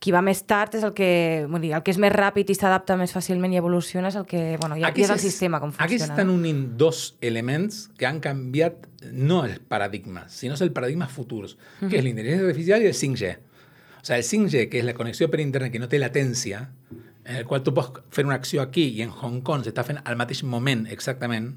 qui 0.00 0.14
va 0.14 0.22
més 0.24 0.40
tard 0.48 0.74
és 0.78 0.84
el 0.86 0.94
que, 0.96 1.10
vull 1.50 1.60
dir, 1.60 1.74
el 1.76 1.82
que 1.84 1.92
és 1.92 1.98
més 2.00 2.12
ràpid 2.14 2.48
i 2.48 2.56
s'adapta 2.56 2.96
més 2.96 3.12
fàcilment 3.12 3.52
i 3.52 3.58
evoluciona 3.60 4.08
és 4.08 4.16
el 4.16 4.24
que, 4.28 4.56
bueno, 4.62 4.78
ja, 4.80 4.88
ja 4.96 5.04
és 5.04 5.12
el 5.12 5.20
sistema 5.20 5.60
com 5.60 5.74
funciona. 5.74 5.86
Aquí 5.86 5.98
s'estan 6.00 6.30
no? 6.30 6.38
unint 6.40 6.62
dos 6.80 7.18
elements 7.20 7.82
que 8.00 8.08
han 8.08 8.22
canviat 8.24 8.86
no 9.12 9.44
el 9.44 9.58
paradigma, 9.60 10.24
sinó 10.32 10.56
el 10.56 10.72
paradigma 10.72 11.08
futurs, 11.08 11.58
que 11.82 12.00
és 12.00 12.04
la 12.04 12.14
intel·ligència 12.14 12.48
artificial 12.48 12.86
i 12.86 12.88
el 12.88 12.96
5G. 12.96 13.34
O 14.00 14.04
sea, 14.08 14.16
el 14.16 14.24
5G, 14.24 14.70
que 14.72 14.80
és 14.80 14.88
la 14.88 14.96
connexió 14.96 15.28
per 15.28 15.42
internet 15.44 15.74
que 15.74 15.82
no 15.82 15.88
té 15.92 16.00
latència, 16.00 16.62
en 17.26 17.36
el 17.36 17.44
qual 17.44 17.60
tu 17.62 17.74
pots 17.76 18.00
fer 18.08 18.24
una 18.24 18.38
acció 18.40 18.64
aquí 18.64 18.86
i 18.96 19.04
en 19.04 19.12
Hong 19.12 19.42
Kong 19.44 19.66
s'està 19.68 19.84
fent 19.84 20.00
al 20.00 20.16
mateix 20.16 20.40
moment 20.48 20.86
exactament, 20.88 21.52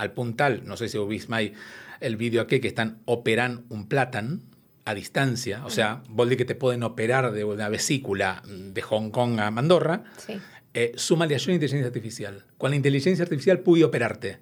al 0.00 0.14
punt 0.16 0.32
tal, 0.40 0.62
no 0.64 0.80
sé 0.80 0.88
si 0.88 0.96
heu 0.96 1.04
vist 1.10 1.28
mai 1.28 1.52
el 2.00 2.16
vídeo 2.16 2.40
aquí, 2.40 2.58
que 2.58 2.72
estan 2.72 2.96
operant 3.04 3.60
un 3.68 3.84
plàtan 3.92 4.38
a 4.84 4.94
distància, 4.94 5.64
o 5.64 5.70
sea, 5.70 6.02
vol 6.08 6.28
dir 6.28 6.36
que 6.38 6.44
te 6.44 6.54
poden 6.56 6.82
operar 6.82 7.30
de 7.32 7.44
una 7.44 7.68
vesícula 7.68 8.42
de 8.46 8.82
Hong 8.82 9.10
Kong 9.10 9.38
a 9.38 9.46
Andorra, 9.46 10.02
Sí. 10.18 10.34
eh, 10.74 10.92
súmale 10.96 11.36
a 11.36 11.38
la 11.38 11.52
intel·ligència 11.54 11.86
artificial. 11.86 12.42
Quan 12.58 12.72
la 12.72 12.76
intel·ligència 12.80 13.22
artificial 13.22 13.60
pugui 13.60 13.84
operar-te. 13.84 14.38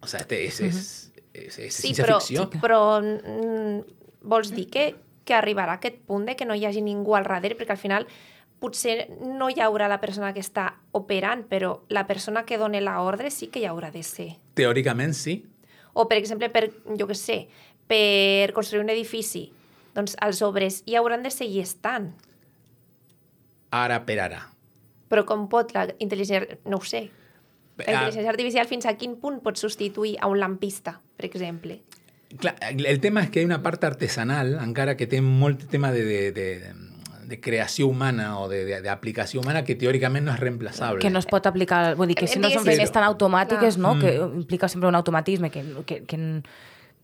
O 0.00 0.06
sea, 0.06 0.20
este 0.20 0.44
és, 0.44 0.60
és, 0.60 1.12
és, 1.32 1.58
és 1.58 1.74
Sí, 1.74 1.88
ciència 1.94 2.04
però, 2.04 2.20
ficció. 2.20 2.50
però 2.60 2.80
mm, 3.00 3.80
vols 4.28 4.52
dir 4.54 4.68
que, 4.70 4.94
que 5.24 5.34
arribarà 5.34 5.72
a 5.74 5.80
aquest 5.80 5.98
punt 6.06 6.26
de 6.28 6.36
que 6.36 6.44
no 6.46 6.54
hi 6.54 6.64
hagi 6.66 6.82
ningú 6.84 7.16
al 7.16 7.24
darrere? 7.26 7.56
Perquè 7.58 7.74
al 7.74 7.80
final 7.80 8.06
potser 8.60 9.08
no 9.20 9.48
hi 9.50 9.60
haurà 9.60 9.88
la 9.88 9.98
persona 10.00 10.32
que 10.32 10.40
està 10.40 10.74
operant, 10.92 11.42
però 11.48 11.80
la 11.88 12.06
persona 12.06 12.44
que 12.46 12.58
dona 12.58 12.80
la 12.80 13.00
ordre 13.02 13.30
sí 13.30 13.48
que 13.48 13.60
hi 13.60 13.66
haurà 13.66 13.90
de 13.92 14.02
ser. 14.02 14.36
Teòricament, 14.54 15.12
sí. 15.14 15.44
O, 15.92 16.06
per 16.08 16.18
exemple, 16.18 16.48
per, 16.52 16.70
jo 16.98 17.06
que 17.08 17.14
sé, 17.16 17.48
per 17.86 18.52
construir 18.52 18.82
un 18.84 18.90
edifici, 18.90 19.50
doncs 19.94 20.16
els 20.22 20.42
obres 20.42 20.82
hi 20.86 20.96
hauran 20.98 21.22
de 21.22 21.30
seguir 21.30 21.62
estant. 21.62 22.12
Ara 23.70 24.00
per 24.06 24.18
ara. 24.22 24.40
Però 25.10 25.24
com 25.28 25.46
pot 25.50 25.72
la 25.76 25.86
intel·ligència... 26.02 26.58
No 26.66 26.80
ho 26.80 26.84
sé. 26.86 27.04
La 27.76 27.84
Ah, 27.86 27.92
intel·ligència 27.92 28.32
artificial 28.32 28.66
fins 28.66 28.86
a 28.88 28.94
quin 28.96 29.16
punt 29.20 29.40
pot 29.44 29.58
substituir 29.60 30.16
a 30.20 30.30
un 30.32 30.40
lampista, 30.40 30.98
per 31.16 31.26
exemple? 31.28 31.80
clar, 32.40 32.56
el 32.60 32.98
tema 33.00 33.22
és 33.22 33.30
que 33.30 33.38
hi 33.40 33.44
ha 33.44 33.46
una 33.46 33.60
part 33.62 33.84
artesanal, 33.86 34.56
encara 34.60 34.96
que 34.98 35.06
té 35.06 35.20
molt 35.22 35.68
tema 35.70 35.92
de, 35.94 36.02
de, 36.04 36.18
de, 36.34 36.46
de 37.30 37.36
creació 37.40 37.86
humana 37.86 38.40
o 38.40 38.48
de- 38.50 38.64
de- 38.66 38.80
d'aplicació 38.82 39.40
humana 39.40 39.62
que 39.64 39.76
teòricament 39.78 40.24
no 40.26 40.32
és 40.34 40.40
reemplaçable. 40.40 41.00
que 41.00 41.10
no 41.10 41.20
es 41.22 41.26
pot 41.30 41.46
aplicar, 41.46 41.94
vull 41.96 42.08
dir, 42.10 42.16
que 42.18 42.26
si 42.26 42.40
no 42.42 42.50
són 42.50 42.64
feines 42.66 42.90
tan 42.92 43.04
automàtiques, 43.06 43.78
no? 43.78 43.94
Mm. 43.94 44.00
que 44.00 44.14
implica 44.42 44.68
sempre 44.68 44.88
un 44.88 44.94
automatisme, 44.98 45.50
que, 45.54 45.62
que, 45.86 46.00
que 46.04 46.18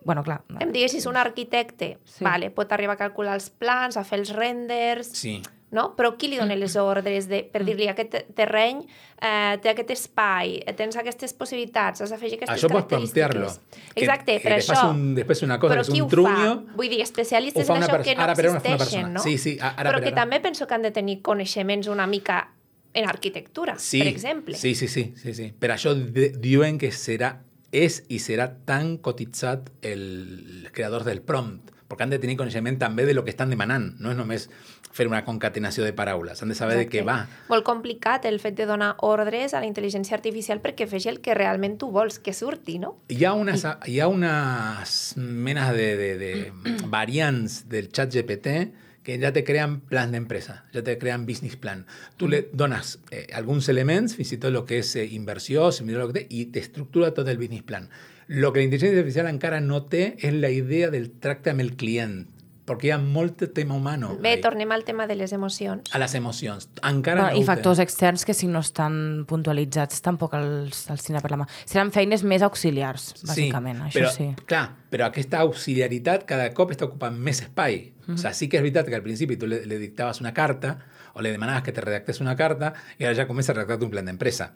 bueno, 0.04 0.23
clar, 0.23 0.42
Em 0.61 0.73
diguessis 0.73 1.06
un 1.06 1.16
arquitecte, 1.16 1.99
Sí. 2.04 2.25
vale, 2.25 2.50
pot 2.50 2.71
arribar 2.73 2.94
a 2.94 2.99
calcular 2.99 3.35
els 3.35 3.50
plans, 3.50 3.97
a 3.97 4.04
fer 4.04 4.18
els 4.21 4.30
renders, 4.35 5.06
Sí. 5.12 5.40
no? 5.71 5.94
però 5.97 6.16
qui 6.18 6.28
li 6.28 6.37
dona 6.37 6.54
les 6.56 6.76
ordres 6.76 7.28
de, 7.28 7.44
per 7.44 7.64
dir-li 7.64 7.88
aquest 7.88 8.35
terreny 8.35 8.87
eh, 9.23 9.59
té 9.62 9.71
aquest 9.71 9.90
espai, 9.90 10.62
tens 10.76 10.97
aquestes 10.97 11.32
possibilitats, 11.32 12.00
has 12.02 12.11
d'afegir 12.11 12.37
aquestes 12.37 12.59
Això 12.62 12.68
pots 12.68 12.87
característiques. 12.88 13.12
plantear-lo. 13.12 13.49
Que- 13.94 14.00
Exacte, 14.02 14.40
que 14.40 14.49
per 14.49 14.59
això. 14.59 14.90
un- 14.90 15.14
després 15.14 15.42
una 15.42 15.59
cosa 15.59 15.75
però 15.75 15.85
que 15.85 15.88
és 15.88 15.94
qui 15.94 16.00
un 16.02 16.11
fa? 16.11 16.62
Vull 16.76 16.88
dir, 16.90 17.00
especialistes 17.00 17.68
en 17.71 17.76
una 17.76 17.87
això 17.87 18.02
que 18.02 18.14
no 18.16 18.23
ara 18.23 18.35
per 18.35 18.44
ara 18.47 18.56
ho 18.56 18.61
fa 18.61 18.66
una 18.68 18.75
existeixen, 18.75 19.00
persona. 19.02 19.09
no? 19.14 19.23
Sí, 19.23 19.38
sí, 19.38 19.59
ara 19.61 19.76
però 19.90 19.94
per 19.94 20.02
que 20.02 20.09
ara. 20.09 20.16
també 20.16 20.40
penso 20.40 20.66
que 20.66 20.75
han 20.75 20.82
de 20.82 20.90
tenir 20.90 21.23
coneixements 21.23 21.87
una 21.88 22.06
mica 22.06 22.49
en 22.94 23.09
arquitectura, 23.09 23.78
Sí, 23.78 23.99
per 24.00 24.09
exemple. 24.09 24.54
Sí, 24.54 24.75
sí, 24.75 24.87
sí, 24.88 25.14
sí, 25.16 25.32
sí. 25.32 25.52
Per 25.59 25.71
això 25.71 25.94
diuen 25.94 26.76
que 26.76 26.90
serà, 26.92 27.38
és 27.72 28.02
i 28.12 28.20
serà 28.20 28.50
tan 28.68 28.98
cotitzat 29.02 29.72
el 29.82 30.68
creador 30.76 31.06
del 31.08 31.22
prompt, 31.24 31.72
perquè 31.88 32.06
han 32.06 32.12
de 32.12 32.20
tenir 32.20 32.38
coneixement 32.40 32.78
també 32.80 33.04
de 33.08 33.16
lo 33.16 33.24
que 33.24 33.32
estan 33.32 33.50
demanant. 33.52 33.90
No 34.00 34.12
és 34.12 34.16
només 34.16 34.46
fer 34.92 35.06
una 35.08 35.22
concatenació 35.24 35.84
de 35.84 35.94
paraules, 35.96 36.42
han 36.42 36.52
de 36.52 36.54
saber 36.54 36.76
Exacte. 36.76 36.90
de 36.90 37.00
què 37.00 37.06
va. 37.08 37.16
Molt 37.48 37.64
complicat 37.64 38.26
el 38.28 38.38
fet 38.40 38.56
de 38.60 38.66
donar 38.68 38.92
ordres 39.00 39.54
a 39.56 39.60
la 39.64 39.68
intel·ligència 39.68 40.16
artificial 40.18 40.60
perquè 40.60 40.86
fes 40.88 41.08
el 41.08 41.22
que 41.24 41.34
realment 41.34 41.78
tu 41.80 41.88
vols 41.90 42.20
que 42.20 42.36
surti, 42.36 42.78
no? 42.78 42.98
Hi 43.08 43.24
ha 43.24 43.32
unes, 43.32 43.64
hi 43.88 43.98
ha 44.00 44.08
unes 44.12 44.96
menes 45.16 45.72
de, 45.76 45.88
de, 45.96 46.10
de 46.20 46.32
variants 46.92 47.62
del 47.72 47.88
chat 47.90 48.12
GPT 48.12 48.56
que 49.02 49.18
ja 49.21 49.32
te 49.35 49.42
crean 49.44 49.80
plans 49.90 50.12
d'empresa, 50.14 50.64
ja 50.73 50.82
te 50.87 50.97
crean 50.99 51.26
business 51.26 51.56
plan. 51.56 51.87
Tu 52.16 52.28
le 52.28 52.49
dones 52.52 52.99
eh, 53.11 53.26
alguns 53.35 53.68
elements, 53.68 54.14
fins 54.16 54.32
i 54.32 54.38
tot 54.38 54.54
el 54.54 54.62
que 54.68 54.78
és 54.82 54.94
eh, 54.97 55.06
inversió, 55.16 55.71
si 55.73 55.85
mira 55.85 55.99
lo 56.02 56.11
que 56.12 56.21
té, 56.21 56.26
i 56.30 56.47
t'estructura 56.54 57.12
tot 57.14 57.28
el 57.28 57.38
business 57.40 57.66
plan. 57.66 57.88
Lo 58.28 58.52
que 58.52 58.62
la 58.62 58.68
intel·ligència 58.68 59.02
artificial 59.02 59.26
encara 59.28 59.59
no 59.61 59.82
té 59.90 60.14
és 60.23 60.32
la 60.32 60.50
idea 60.54 60.90
del 60.94 61.11
tracte 61.21 61.50
amb 61.50 61.61
el 61.61 61.75
client, 61.76 62.23
perquè 62.62 62.87
hi 62.87 62.92
ha 62.94 62.99
molt 63.02 63.42
tema 63.52 63.75
humano. 63.75 64.12
Bé, 64.23 64.37
ahí. 64.37 64.40
tornem 64.40 64.71
al 64.71 64.85
tema 64.87 65.09
de 65.11 65.16
les 65.18 65.32
emocions. 65.35 65.90
A 65.92 65.99
les 65.99 66.14
emocions. 66.14 66.68
Encara 66.87 67.25
Bueno, 67.25 67.32
no 67.35 67.37
I 67.37 67.42
ho 67.42 67.42
té. 67.42 67.47
factors 67.50 67.80
externs 67.82 68.25
que 68.25 68.32
si 68.38 68.47
no 68.47 68.61
estan 68.62 69.25
puntualitzats 69.26 70.00
tampoc 70.00 70.37
els, 70.38 70.85
els 70.88 71.02
tindrà 71.02 71.21
per 71.21 71.32
la 71.35 71.40
mà. 71.42 71.49
Seran 71.66 71.90
feines 71.90 72.23
més 72.23 72.40
auxiliars, 72.47 73.16
bàsicament, 73.26 73.82
això 73.88 73.99
però, 74.06 74.12
sí. 74.14 74.28
Clar, 74.47 74.68
però 74.94 75.11
aquesta 75.11 75.42
auxiliaritat 75.42 76.25
cada 76.25 76.47
cop 76.54 76.71
està 76.71 76.87
ocupant 76.87 77.18
més 77.18 77.42
espai. 77.42 77.90
O 78.09 78.16
sea, 78.18 78.32
sí 78.35 78.49
que 78.50 78.59
és 78.59 78.64
veritat 78.64 78.88
que 78.90 78.97
al 78.99 79.04
principi 79.04 79.37
tu 79.38 79.47
le, 79.47 79.61
le 79.66 79.78
dictaves 79.78 80.21
una 80.21 80.32
carta 80.35 80.78
o 81.14 81.23
le 81.23 81.30
demanaves 81.30 81.62
que 81.62 81.73
te 81.73 81.80
redactés 81.80 82.21
una 82.21 82.35
carta 82.35 82.73
i 82.99 83.04
ara 83.04 83.14
ja 83.14 83.28
comença 83.28 83.52
a 83.52 83.54
redactar 83.54 83.85
un 83.87 83.92
plan 83.92 84.09
d'empresa. 84.09 84.52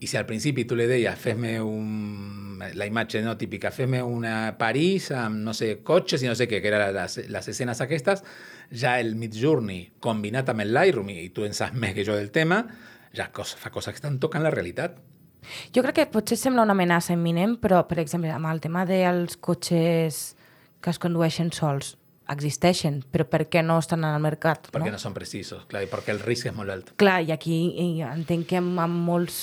I 0.00 0.06
si 0.10 0.18
al 0.18 0.26
principi 0.26 0.66
tu 0.68 0.76
le 0.76 0.86
deies, 0.90 1.16
fes-me 1.18 1.60
un... 1.64 2.60
la 2.74 2.86
imatge 2.86 3.22
no, 3.24 3.36
típica, 3.40 3.70
fes-me 3.72 4.02
una 4.02 4.56
París 4.58 5.10
no 5.32 5.54
sé, 5.56 5.78
cotxes 5.86 6.22
i 6.22 6.28
no 6.28 6.34
sé 6.36 6.48
què, 6.50 6.60
que 6.60 6.68
eren 6.68 6.92
les, 6.94 7.16
les 7.30 7.48
escenes 7.48 7.80
aquestes, 7.80 8.24
ja 8.70 8.98
el 9.00 9.14
Midjourney 9.16 9.94
combinat 10.00 10.52
amb 10.52 10.66
el 10.66 10.74
Lightroom, 10.74 11.08
i 11.14 11.30
tu 11.32 11.46
en 11.46 11.56
saps 11.56 11.78
més 11.78 11.94
que 11.96 12.04
jo 12.04 12.18
del 12.18 12.30
tema, 12.34 12.66
ja 13.16 13.30
cosa, 13.32 13.56
fa 13.56 13.72
coses 13.72 13.94
que 13.94 14.02
estan 14.02 14.20
tocant 14.20 14.44
la 14.44 14.52
realitat. 14.52 14.98
Jo 15.74 15.82
crec 15.82 15.96
que 15.96 16.10
potser 16.12 16.36
sembla 16.36 16.66
una 16.66 16.76
amenaça 16.76 17.14
imminent, 17.16 17.56
però, 17.62 17.80
per 17.88 17.98
exemple, 18.02 18.30
amb 18.30 18.50
el 18.50 18.60
tema 18.60 18.84
dels 18.86 19.38
cotxes 19.40 20.20
que 20.80 20.92
es 20.92 21.00
condueixen 21.00 21.50
sols, 21.52 21.96
existeixen, 22.30 23.00
però 23.10 23.26
per 23.28 23.44
què 23.50 23.62
no 23.64 23.78
estan 23.80 24.04
al 24.06 24.20
mercat? 24.22 24.70
Perquè 24.70 24.90
no? 24.90 24.96
no, 24.96 25.02
són 25.02 25.16
precisos, 25.16 25.64
clar, 25.70 25.84
i 25.86 25.90
perquè 25.90 26.14
el 26.14 26.22
risc 26.22 26.50
és 26.50 26.56
molt 26.56 26.72
alt. 26.74 26.94
Clar, 27.00 27.20
i 27.26 27.34
aquí 27.34 27.58
i 27.82 27.88
entenc 28.06 28.48
que 28.50 28.60
amb, 28.60 28.78
amb, 28.82 29.02
molts, 29.08 29.40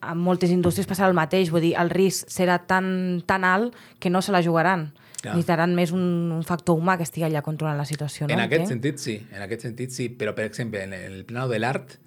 amb 0.00 0.24
moltes 0.24 0.52
indústries 0.54 0.88
passarà 0.88 1.10
el 1.10 1.18
mateix, 1.18 1.52
vull 1.52 1.64
dir, 1.68 1.74
el 1.80 1.92
risc 1.92 2.30
serà 2.32 2.60
tan, 2.66 3.20
tan 3.28 3.44
alt 3.44 3.76
que 4.00 4.12
no 4.12 4.24
se 4.24 4.34
la 4.34 4.42
jugaran. 4.46 4.90
Clar. 5.20 5.34
Necessitaran 5.34 5.74
més 5.76 5.90
un, 5.92 6.04
un 6.32 6.44
factor 6.48 6.78
humà 6.80 6.94
que 6.96 7.04
estigui 7.04 7.26
allà 7.26 7.42
controlant 7.44 7.76
la 7.76 7.84
situació, 7.84 8.24
no? 8.24 8.32
en 8.32 8.40
aquest 8.40 8.62
Entenc? 8.64 8.72
sentit, 8.72 9.02
sí, 9.02 9.18
en 9.36 9.44
aquest 9.44 9.66
sentit, 9.66 9.92
sí, 9.92 10.08
però, 10.08 10.32
per 10.36 10.46
exemple, 10.48 10.80
en 10.86 10.96
el 10.96 11.26
plano 11.28 11.50
de 11.50 11.58
l'art 11.60 11.98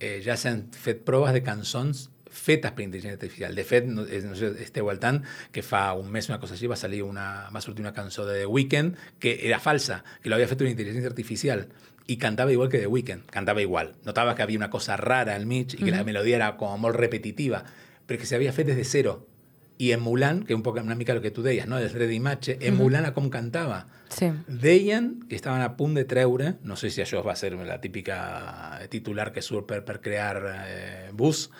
eh, 0.00 0.18
ja 0.24 0.36
s'han 0.36 0.66
fet 0.76 1.00
proves 1.06 1.32
de 1.32 1.40
cançons 1.46 2.10
fetes 2.38 2.72
per 2.72 2.86
intel·ligència 2.86 3.18
artificial. 3.18 3.54
De 3.58 3.66
fet, 3.66 3.86
no, 3.90 4.06
eh, 4.06 4.22
no 4.24 4.38
sé 4.38 4.52
esteu 4.64 4.88
al 4.92 5.02
tant, 5.02 5.20
que 5.52 5.64
fa 5.66 5.92
un 5.98 6.10
mes, 6.14 6.30
una 6.30 6.40
cosa 6.40 6.56
així, 6.56 6.70
va, 6.70 6.78
salir 6.78 7.02
una, 7.04 7.48
va 7.54 7.62
sortir 7.64 7.84
una 7.84 7.94
cançó 7.96 8.26
de 8.28 8.40
The 8.40 8.46
Weeknd 8.46 9.18
que 9.20 9.38
era 9.48 9.60
falsa, 9.60 10.02
que 10.22 10.30
l'havia 10.30 10.48
fet 10.50 10.64
una 10.64 10.72
intel·ligència 10.72 11.10
artificial 11.10 11.66
i 12.08 12.16
cantava 12.16 12.52
igual 12.52 12.70
que 12.70 12.78
The 12.80 12.86
Weeknd, 12.88 13.28
cantava 13.30 13.60
igual. 13.60 13.92
Notaves 14.04 14.34
que 14.34 14.42
havia 14.42 14.56
una 14.56 14.70
cosa 14.70 14.96
rara 14.96 15.34
al 15.36 15.44
mig 15.46 15.74
i 15.76 15.82
que 15.82 15.92
la 15.92 16.04
melodia 16.08 16.38
era 16.38 16.54
com 16.56 16.80
molt 16.80 16.96
repetitiva, 16.96 17.60
però 18.08 18.16
que 18.16 18.26
s'havia 18.26 18.54
fet 18.56 18.70
des 18.72 18.80
de 18.80 18.86
zero. 18.88 19.18
I 19.78 19.92
emulant, 19.94 20.40
que 20.48 20.56
un 20.56 20.64
poc 20.66 20.80
una 20.80 20.96
mica 20.98 21.12
el 21.12 21.20
que 21.22 21.30
tu 21.30 21.44
deies, 21.44 21.68
no? 21.68 21.76
del 21.78 21.92
dret 21.92 22.08
d'imatge, 22.10 22.56
emulant 22.66 23.04
a 23.06 23.12
com 23.14 23.28
cantava. 23.30 23.84
Sí. 24.08 24.32
Deien 24.48 25.28
que 25.28 25.36
estaven 25.36 25.60
a 25.62 25.76
punt 25.76 25.94
de 25.94 26.06
treure, 26.08 26.54
no 26.64 26.80
sé 26.80 26.88
si 26.90 27.04
això 27.04 27.20
va 27.22 27.36
ser 27.36 27.52
la 27.52 27.76
típica 27.84 28.80
titular 28.88 29.28
que 29.30 29.44
surt 29.44 29.68
per, 29.68 29.84
per 29.84 30.00
crear 30.00 30.40
eh, 30.64 31.10
bus, 31.12 31.50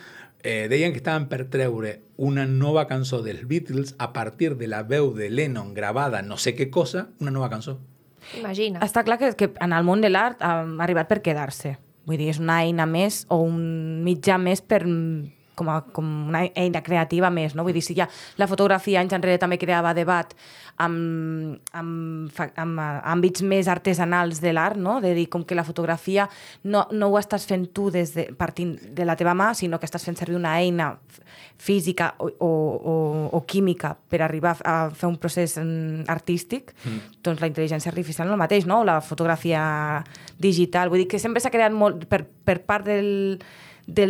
eh, 0.42 0.68
deien 0.70 0.92
que 0.92 1.00
estaven 1.02 1.28
per 1.28 1.44
treure 1.50 1.98
una 2.16 2.46
nova 2.46 2.86
cançó 2.90 3.22
dels 3.22 3.46
Beatles 3.48 3.94
a 3.98 4.12
partir 4.12 4.56
de 4.56 4.68
la 4.68 4.82
veu 4.82 5.12
de 5.14 5.30
Lennon 5.30 5.74
gravada 5.74 6.22
no 6.22 6.36
sé 6.36 6.54
què 6.56 6.70
cosa, 6.70 7.08
una 7.20 7.34
nova 7.34 7.50
cançó. 7.50 7.78
Imagina. 8.38 8.80
Està 8.84 9.04
clar 9.06 9.18
que, 9.18 9.32
que 9.38 9.52
en 9.60 9.72
el 9.72 9.84
món 9.86 10.02
de 10.04 10.10
l'art 10.10 10.42
ha 10.42 10.60
arribat 10.84 11.08
per 11.08 11.22
quedar-se. 11.24 11.76
Vull 12.08 12.18
dir, 12.20 12.30
és 12.32 12.40
una 12.40 12.62
eina 12.64 12.86
més 12.88 13.24
o 13.28 13.40
un 13.44 14.02
mitjà 14.04 14.38
més 14.40 14.62
per 14.64 14.82
com, 15.58 15.70
a, 15.72 15.80
com 15.94 16.06
una 16.30 16.44
eina 16.54 16.82
creativa 16.86 17.30
més, 17.34 17.56
no? 17.58 17.66
Vull 17.66 17.76
dir, 17.76 17.84
si 17.84 17.96
ja 17.98 18.08
la 18.38 18.48
fotografia 18.50 19.02
anys 19.02 19.16
enrere 19.18 19.40
també 19.42 19.58
creava 19.60 19.94
debat 19.96 20.34
amb, 20.78 21.58
amb, 21.76 22.40
amb 22.62 22.80
eh, 22.80 22.88
àmbits 23.12 23.42
més 23.42 23.68
artesanals 23.70 24.40
de 24.44 24.54
l'art, 24.54 24.78
no? 24.78 24.98
De 25.02 25.12
dir, 25.16 25.26
com 25.32 25.44
que 25.44 25.58
la 25.58 25.66
fotografia 25.66 26.28
no, 26.64 26.86
no 26.92 27.10
ho 27.10 27.18
estàs 27.20 27.46
fent 27.48 27.68
tu 27.74 27.88
des 27.94 28.14
de, 28.14 28.28
partint 28.38 28.76
de 28.94 29.06
la 29.08 29.18
teva 29.18 29.34
mà, 29.38 29.50
sinó 29.58 29.80
que 29.80 29.88
estàs 29.90 30.06
fent 30.06 30.18
servir 30.18 30.38
una 30.38 30.54
eina 30.62 30.92
física 31.58 32.12
o, 32.22 32.30
o, 32.38 32.48
o, 32.48 32.94
o 33.34 33.42
química 33.46 33.96
per 34.08 34.22
arribar 34.22 34.54
a 34.62 34.76
fer 34.94 35.08
un 35.10 35.18
procés 35.18 35.56
mm, 35.58 36.06
artístic, 36.10 36.70
mm. 36.84 37.18
doncs 37.26 37.42
la 37.42 37.50
intel·ligència 37.50 37.90
artificial 37.90 38.30
no 38.30 38.38
el 38.38 38.42
mateix, 38.44 38.68
no? 38.70 38.84
La 38.86 39.00
fotografia 39.02 39.62
digital. 40.38 40.92
Vull 40.92 41.04
dir 41.04 41.10
que 41.10 41.22
sempre 41.22 41.42
s'ha 41.42 41.52
creat 41.54 41.74
molt 41.74 42.06
per, 42.10 42.22
per 42.22 42.60
part 42.68 42.86
del, 42.86 43.40
de 43.88 44.04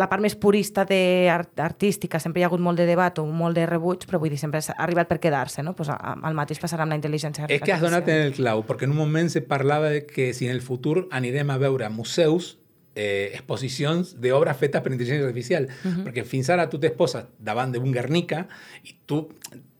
la 0.00 0.06
part 0.08 0.22
més 0.24 0.32
purista 0.40 0.86
de 0.88 1.28
art 1.28 1.60
artística 1.60 2.16
sempre 2.22 2.40
hi 2.40 2.44
ha 2.46 2.48
hagut 2.48 2.62
molt 2.64 2.80
de 2.80 2.86
debat 2.88 3.18
o 3.20 3.26
molt 3.28 3.58
de 3.58 3.66
rebuig, 3.68 4.06
però 4.08 4.16
vull 4.22 4.32
dir, 4.32 4.38
sempre 4.40 4.62
ha 4.64 4.76
arribat 4.80 5.10
per 5.10 5.18
quedar-se, 5.20 5.60
no? 5.62 5.74
Pues 5.76 5.90
el 5.92 6.38
mateix 6.38 6.56
passarà 6.62 6.86
amb 6.86 6.94
la 6.94 6.96
intel·ligència 6.96 7.50
És 7.52 7.60
que 7.60 7.74
has 7.74 7.84
donat 7.84 8.08
en 8.08 8.22
el 8.30 8.32
clau, 8.32 8.64
perquè 8.64 8.88
en 8.88 8.94
un 8.96 9.02
moment 9.02 9.28
se 9.28 9.42
parlava 9.44 9.92
de 9.92 10.06
que 10.08 10.32
si 10.32 10.48
en 10.48 10.56
el 10.56 10.62
futur 10.64 11.04
anirem 11.12 11.52
a 11.52 11.58
veure 11.60 11.90
museus 11.92 12.54
eh, 12.94 13.28
exposicions 13.34 14.14
d'obres 14.22 14.56
fetes 14.56 14.80
per 14.80 14.94
intel·ligència 14.94 15.28
artificial. 15.28 15.68
Perquè 16.06 16.24
fins 16.24 16.48
ara 16.48 16.64
tu 16.72 16.80
t'exposes 16.80 17.28
davant 17.38 17.76
d'un 17.76 17.92
Guernica 17.92 18.46
i 18.88 18.96
tu 19.04 19.26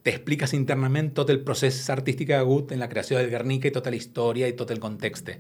t'expliques 0.05 0.53
internament 0.53 1.15
tot 1.17 1.33
el 1.33 1.41
procés 1.49 1.81
artístic 1.91 2.29
que 2.29 2.37
ha 2.37 2.45
hagut 2.45 2.77
en 2.77 2.85
la 2.85 2.91
creació 2.93 3.17
del 3.17 3.33
Guernica 3.33 3.73
i 3.73 3.75
tota 3.75 3.88
la 3.88 3.97
història 3.97 4.53
i 4.53 4.57
tot 4.57 4.71
el 4.71 4.85
context. 4.85 5.33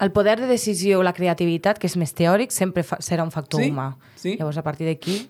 El 0.00 0.12
poder 0.12 0.40
de 0.40 0.46
decisió 0.48 0.98
o 1.00 1.02
la 1.04 1.12
creativitat, 1.12 1.78
que 1.78 1.86
és 1.86 1.96
més 2.00 2.14
teòric, 2.16 2.50
sempre 2.56 2.82
serà 3.04 3.22
un 3.22 3.30
factor 3.30 3.60
Sí, 3.60 3.70
humà. 3.70 3.96
sí. 4.16 4.36
Llavors, 4.38 4.56
a 4.58 4.62
partir 4.64 4.86
d'aquí... 4.88 5.28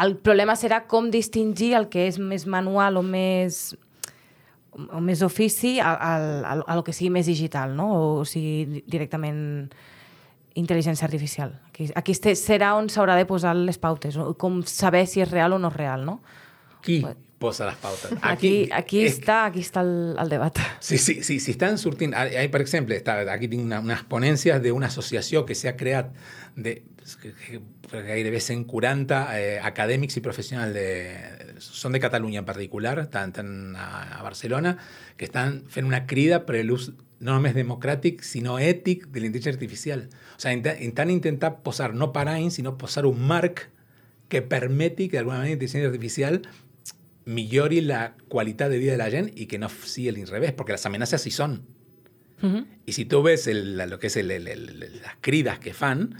El 0.00 0.14
problema 0.16 0.54
serà 0.56 0.86
com 0.88 1.10
distingir 1.10 1.74
el 1.76 1.88
que 1.90 2.06
és 2.08 2.16
més 2.22 2.46
manual 2.46 2.96
o 2.96 3.02
més 3.02 3.74
o 4.94 5.00
més 5.02 5.20
ofici 5.26 5.80
al, 5.82 5.96
al, 6.00 6.26
al, 6.46 6.62
al 6.70 6.84
que 6.86 6.92
sigui 6.94 7.10
més 7.10 7.26
digital, 7.26 7.74
no? 7.76 7.88
O 8.20 8.24
sigui, 8.24 8.64
di- 8.70 8.84
directament 8.86 9.68
intel·ligència 10.54 11.04
artificial. 11.04 11.56
Aquí, 11.68 11.90
aquí 11.94 12.12
este- 12.14 12.36
serà 12.38 12.72
on 12.78 12.88
s'haurà 12.88 13.16
de 13.18 13.26
posar 13.26 13.52
les 13.58 13.76
pautes, 13.82 14.16
com 14.38 14.62
saber 14.62 15.04
si 15.10 15.20
és 15.20 15.28
real 15.30 15.52
o 15.52 15.58
no 15.58 15.68
és 15.68 15.76
real, 15.76 16.06
no? 16.06 16.20
Qui 16.86 17.02
posa 17.40 17.66
les 17.70 17.78
pautes? 17.80 18.12
Aquí, 18.22 18.68
aquí, 18.76 19.00
és- 19.08 19.16
està, 19.18 19.40
aquí 19.48 19.62
està 19.64 19.80
el, 19.82 20.14
el 20.20 20.28
debat. 20.28 20.58
Sí, 20.84 20.98
sí, 21.00 21.22
sí, 21.24 21.38
si 21.40 21.54
estan 21.56 21.78
sortint... 21.80 22.12
Hay, 22.14 22.36
hay, 22.36 22.48
per 22.52 22.60
exemple, 22.60 22.98
està, 23.00 23.18
aquí 23.32 23.48
tinc 23.48 23.64
una, 23.64 23.80
unes 23.80 24.04
ponències 24.10 24.60
d'una 24.62 24.90
associació 24.92 25.46
que 25.48 25.56
s'ha 25.56 25.72
creat 25.80 26.12
de 26.56 26.82
que, 27.22 27.32
que, 27.34 27.60
que 27.90 28.02
gairebé 28.06 28.38
140 28.44 29.20
eh, 29.34 29.58
acadèmics 29.66 30.18
i 30.20 30.22
professionals 30.22 30.76
de, 30.76 30.84
són 31.64 31.96
de 31.96 32.00
Catalunya 32.04 32.44
en 32.44 32.46
particular, 32.46 32.98
estan, 33.06 33.32
estan 33.32 33.50
a, 33.74 33.88
a 34.20 34.22
Barcelona, 34.22 34.76
que 35.16 35.26
estan 35.26 35.62
fent 35.72 35.88
una 35.88 36.04
crida 36.06 36.44
per 36.46 36.60
l'ús 36.62 36.92
no 37.20 37.34
només 37.34 37.52
democràtic, 37.56 38.22
sinó 38.24 38.54
ètic 38.62 39.08
de 39.12 39.20
l'intel·ligència 39.20 39.52
artificial. 39.56 40.06
O 40.36 40.40
sigui, 40.40 40.60
int- 40.86 41.10
intentant 41.12 41.58
posar 41.64 41.90
no 41.96 42.12
parany, 42.14 42.46
sinó 42.54 42.76
posar 42.80 43.04
un 43.08 43.18
marc 43.28 43.66
que 44.32 44.40
permeti 44.40 45.08
que 45.10 45.18
d'alguna 45.18 45.40
manera 45.42 45.56
la 45.56 45.58
intel·ligència 45.58 45.90
artificial 45.90 46.38
millori 47.30 47.80
la 47.86 48.14
qualitat 48.28 48.70
de 48.72 48.78
vida 48.78 48.96
de 48.96 49.00
la 49.00 49.10
gent 49.12 49.30
i 49.38 49.46
que 49.46 49.58
no 49.58 49.70
sigui 49.70 50.12
l'inrevés, 50.14 50.54
perquè 50.56 50.76
les 50.76 50.86
amenaces 50.86 51.22
sí 51.22 51.30
són. 51.30 51.60
Uh 52.42 52.48
-huh. 52.48 52.64
I 52.86 52.92
si 52.92 53.04
tu 53.04 53.22
ves 53.22 53.46
el, 53.46 53.76
lo 53.88 53.98
que 53.98 54.08
és 54.08 54.16
el, 54.16 54.30
el, 54.30 54.48
el, 54.48 54.80
les 54.80 55.16
crides 55.20 55.58
que 55.58 55.72
fan, 55.72 56.10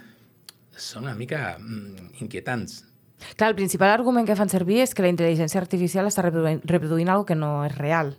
són 0.76 1.04
una 1.04 1.14
mica 1.14 1.56
mm, 1.58 2.20
inquietants. 2.20 2.84
Clar, 3.36 3.50
el 3.50 3.56
principal 3.56 3.90
argument 3.90 4.26
que 4.26 4.36
fan 4.36 4.48
servir 4.48 4.80
és 4.80 4.94
que 4.94 5.02
la 5.02 5.12
intel·ligència 5.12 5.60
artificial 5.60 6.08
està 6.08 6.24
reproduint, 6.24 6.62
reproduint 6.64 7.08
algo 7.08 7.26
que 7.28 7.36
no 7.36 7.64
és 7.66 7.76
real. 7.76 8.16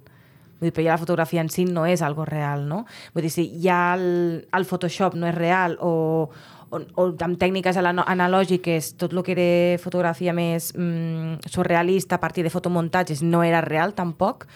Vull 0.60 0.70
dir, 0.70 0.74
però 0.76 0.86
ja 0.86 0.94
la 0.94 1.02
fotografia 1.02 1.42
en 1.42 1.50
si 1.50 1.66
no 1.66 1.88
és 1.90 2.04
algo 2.06 2.26
real, 2.26 2.68
no? 2.70 2.86
Vull 3.16 3.26
dir, 3.26 3.32
si 3.34 3.48
ja 3.64 3.96
el, 3.96 4.48
el 4.54 4.66
Photoshop 4.66 5.16
no 5.18 5.28
és 5.28 5.36
real 5.36 5.78
o, 5.82 6.30
o, 6.72 6.80
o 6.96 7.06
amb 7.26 7.38
tècniques 7.40 7.78
ana- 7.78 8.06
analògiques 8.08 8.94
tot 8.98 9.14
el 9.14 9.22
que 9.28 9.36
era 9.36 9.78
fotografia 9.84 10.34
més 10.34 10.72
mm, 10.76 11.46
surrealista 11.52 12.16
a 12.18 12.22
partir 12.24 12.44
de 12.48 12.50
fotomuntatges 12.54 13.22
no 13.24 13.44
era 13.44 13.62
real 13.62 13.94
tampoc, 13.94 14.48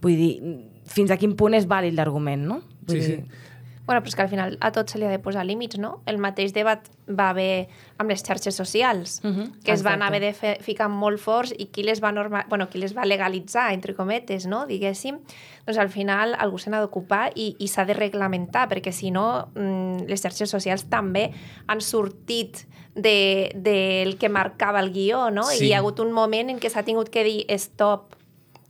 vull 0.00 0.16
dir, 0.16 0.32
fins 0.88 1.12
a 1.12 1.18
quin 1.20 1.36
punt 1.36 1.54
és 1.58 1.68
vàlid 1.68 1.94
l'argument, 1.98 2.46
no? 2.48 2.62
Vull 2.88 2.98
Sí, 3.02 3.02
sí. 3.04 3.46
Bueno, 3.88 4.02
però 4.04 4.10
és 4.12 4.16
que 4.18 4.20
al 4.22 4.28
final 4.28 4.58
a 4.60 4.68
tot 4.70 4.90
se 4.92 4.98
li 5.00 5.06
ha 5.06 5.10
de 5.10 5.18
posar 5.18 5.46
límits, 5.48 5.78
no? 5.80 6.02
El 6.04 6.18
mateix 6.20 6.52
debat 6.52 6.84
va 7.08 7.30
haver 7.32 7.68
amb 7.96 8.10
les 8.12 8.20
xarxes 8.20 8.54
socials, 8.54 9.22
Mhm, 9.24 9.62
que 9.64 9.72
es 9.72 9.82
van 9.82 9.94
exacte. 10.02 10.04
haver 10.04 10.20
de 10.20 10.32
fer, 10.36 10.50
ficar 10.62 10.90
molt 10.92 11.18
forts 11.18 11.54
i 11.56 11.70
qui 11.72 11.82
les 11.82 12.02
va 12.04 12.12
norma... 12.12 12.44
bueno, 12.50 12.68
qui 12.68 12.76
les 12.78 12.92
va 12.94 13.06
legalitzar, 13.06 13.72
entre 13.72 13.94
cometes, 13.94 14.44
no? 14.46 14.66
diguéssim, 14.66 15.16
doncs 15.64 15.78
al 15.78 15.88
final 15.88 16.34
algú 16.38 16.58
se 16.58 16.68
n'ha 16.68 16.82
d'ocupar 16.84 17.32
i, 17.34 17.56
i 17.58 17.68
s'ha 17.68 17.86
de 17.88 17.94
reglamentar, 17.96 18.68
perquè 18.68 18.92
si 18.92 19.10
no 19.10 19.48
mm, 19.54 20.04
les 20.06 20.20
xarxes 20.20 20.50
socials 20.50 20.84
també 20.92 21.32
han 21.66 21.80
sortit 21.80 22.66
de, 22.94 23.50
del 23.54 24.18
que 24.18 24.28
marcava 24.28 24.80
el 24.80 24.92
guió, 24.92 25.30
no? 25.30 25.44
Sí. 25.44 25.64
I 25.64 25.68
hi 25.68 25.72
ha 25.72 25.78
hagut 25.78 26.00
un 26.04 26.12
moment 26.12 26.50
en 26.50 26.60
què 26.60 26.68
s'ha 26.68 26.84
tingut 26.84 27.08
que 27.08 27.24
dir 27.24 27.46
stop, 27.56 28.16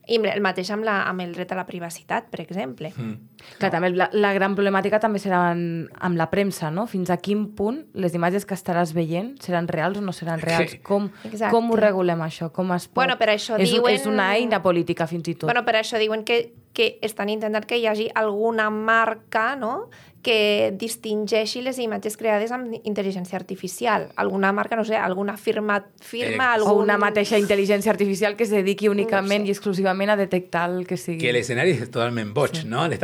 i 0.08 0.16
el 0.16 0.40
mateix 0.40 0.70
amb, 0.72 0.86
la, 0.88 1.02
amb 1.04 1.20
el 1.20 1.34
dret 1.34 1.50
a 1.52 1.56
la 1.58 1.66
privacitat, 1.68 2.30
per 2.30 2.40
exemple. 2.40 2.94
Mm. 2.96 3.37
Clar, 3.58 3.70
també 3.70 3.90
la, 3.94 4.08
la 4.12 4.32
gran 4.34 4.54
problemàtica 4.58 4.98
també 5.00 5.18
serà 5.22 5.52
en, 5.52 5.88
amb 6.00 6.16
la 6.18 6.26
premsa, 6.30 6.70
no? 6.70 6.86
Fins 6.90 7.10
a 7.10 7.16
quin 7.22 7.46
punt 7.56 7.84
les 7.94 8.14
imatges 8.14 8.44
que 8.46 8.54
estaràs 8.58 8.92
veient 8.96 9.36
seran 9.42 9.68
reals 9.68 9.98
o 9.98 10.04
no 10.04 10.12
seran 10.12 10.40
reals? 10.42 10.76
Sí. 10.76 10.82
Com, 10.84 11.10
Exacte. 11.24 11.52
com 11.54 11.70
ho 11.70 11.76
regulem, 11.80 12.20
això? 12.26 12.50
Com 12.52 12.72
es 12.76 12.88
pot... 12.88 13.02
Bueno, 13.02 13.16
per 13.18 13.30
això 13.34 13.58
és, 13.58 13.70
diuen- 13.72 13.94
És 13.94 14.06
una 14.06 14.32
eina 14.34 14.62
política, 14.62 15.06
fins 15.06 15.28
i 15.28 15.34
tot. 15.34 15.48
Bueno, 15.50 15.64
per 15.64 15.76
això 15.80 15.98
diuen 15.98 16.24
que, 16.24 16.52
que 16.74 16.98
estan 17.02 17.28
intentant 17.30 17.64
que 17.66 17.78
hi 17.78 17.86
hagi 17.86 18.10
alguna 18.14 18.68
marca 18.70 19.54
no? 19.56 19.88
que 20.22 20.74
distingeixi 20.76 21.60
les 21.62 21.78
imatges 21.78 22.16
creades 22.18 22.50
amb 22.52 22.72
intel·ligència 22.82 23.36
artificial. 23.38 24.08
Alguna 24.18 24.50
marca, 24.52 24.74
no 24.76 24.84
sé, 24.84 24.96
alguna 24.98 25.36
firma, 25.38 25.76
firma 26.02 26.48
Eh, 26.50 26.54
algun... 26.58 26.72
O 26.72 26.82
una 26.82 26.96
mateixa 26.98 27.38
intel·ligència 27.38 27.88
artificial 27.92 28.34
que 28.36 28.42
es 28.44 28.50
dediqui 28.50 28.88
únicament 28.90 29.44
sé. 29.46 29.48
i 29.48 29.54
exclusivament 29.54 30.10
a 30.10 30.16
detectar 30.18 30.64
el 30.72 30.86
que 30.90 30.98
sigui. 30.98 31.20
Que 31.22 31.32
l'escenari 31.32 31.76
és 31.76 31.86
totalment 31.86 32.34
boig, 32.34 32.64
no? 32.66 32.88
Le 32.90 32.98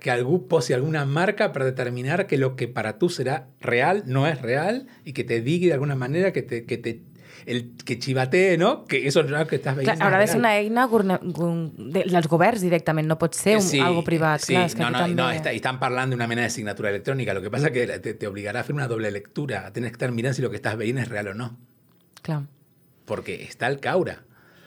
que 0.00 0.10
algú 0.10 0.46
posi 0.48 0.72
alguna 0.72 1.04
marca 1.04 1.52
per 1.52 1.64
determinar 1.64 2.26
que 2.26 2.38
lo 2.38 2.56
que 2.56 2.68
para 2.68 2.98
tu 2.98 3.08
serà 3.08 3.46
real 3.60 4.02
no 4.06 4.26
és 4.26 4.40
real 4.40 4.86
i 5.04 5.12
que 5.12 5.24
te 5.24 5.40
digui 5.40 5.68
d'alguna 5.68 5.94
manera 5.96 6.32
que 6.32 6.42
te, 6.42 6.64
que 6.64 6.78
te 6.78 7.00
el 7.46 7.72
que 7.84 7.98
chivatee, 7.98 8.58
no? 8.58 8.84
Que 8.84 9.06
eso 9.08 9.22
no 9.22 9.46
que 9.48 9.56
estàs 9.56 9.74
veient. 9.74 9.96
Clar, 9.96 10.06
haurà 10.06 10.18
de 10.20 10.26
ser 10.28 10.38
una 10.38 10.52
eina 10.58 10.84
de, 10.86 12.02
dels 12.04 12.28
governs 12.28 12.60
directament, 12.60 13.08
no 13.08 13.16
pot 13.18 13.34
ser 13.34 13.56
un, 13.56 13.62
Sí, 13.64 13.80
algo 13.80 14.04
privat. 14.04 14.40
Sí, 14.44 14.52
Clar, 14.52 14.66
és 14.68 14.74
que 14.76 14.82
no, 14.82 14.90
no, 14.90 14.98
també... 14.98 15.16
no, 15.16 15.30
está- 15.30 15.52
y 15.52 15.56
están 15.56 15.78
hablando 15.80 16.10
de 16.14 16.16
una 16.16 16.26
manera 16.28 16.42
de 16.42 16.46
asignatura 16.52 16.90
electrónica. 16.90 17.32
Lo 17.34 17.40
que 17.42 17.50
pasa 17.50 17.68
es 17.68 17.72
que 17.72 17.86
te, 17.98 18.14
te 18.14 18.26
obligará 18.26 18.60
a 18.60 18.62
hacer 18.62 18.74
una 18.74 18.88
doble 18.88 19.10
lectura, 19.10 19.66
a 19.66 19.72
tener 19.72 19.90
que 19.90 19.94
estar 19.94 20.12
mirando 20.12 20.34
si 20.36 20.42
lo 20.42 20.50
que 20.50 20.56
estás 20.56 20.76
viendo 20.76 21.00
es 21.00 21.08
real 21.08 21.28
o 21.28 21.34
no. 21.34 21.56
Clar. 22.22 22.42
Porque 23.06 23.42
está 23.42 23.66
el 23.68 23.80
caura. 23.80 24.22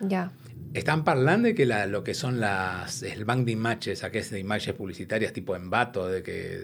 Ja. 0.09 0.31
Están 0.73 1.03
hablando 1.05 1.47
de 1.47 1.55
que 1.55 1.65
la- 1.65 1.85
lo 1.87 2.03
que 2.03 2.13
son 2.13 2.39
las, 2.39 3.03
el 3.03 3.25
bank 3.25 3.45
de 3.45 3.51
imágenes, 3.51 4.03
aquellas 4.03 4.29
de 4.31 4.39
imágenes 4.39 4.75
publicitarias 4.75 5.33
tipo 5.33 5.55
Envato, 5.55 6.07
de 6.07 6.23
que 6.23 6.61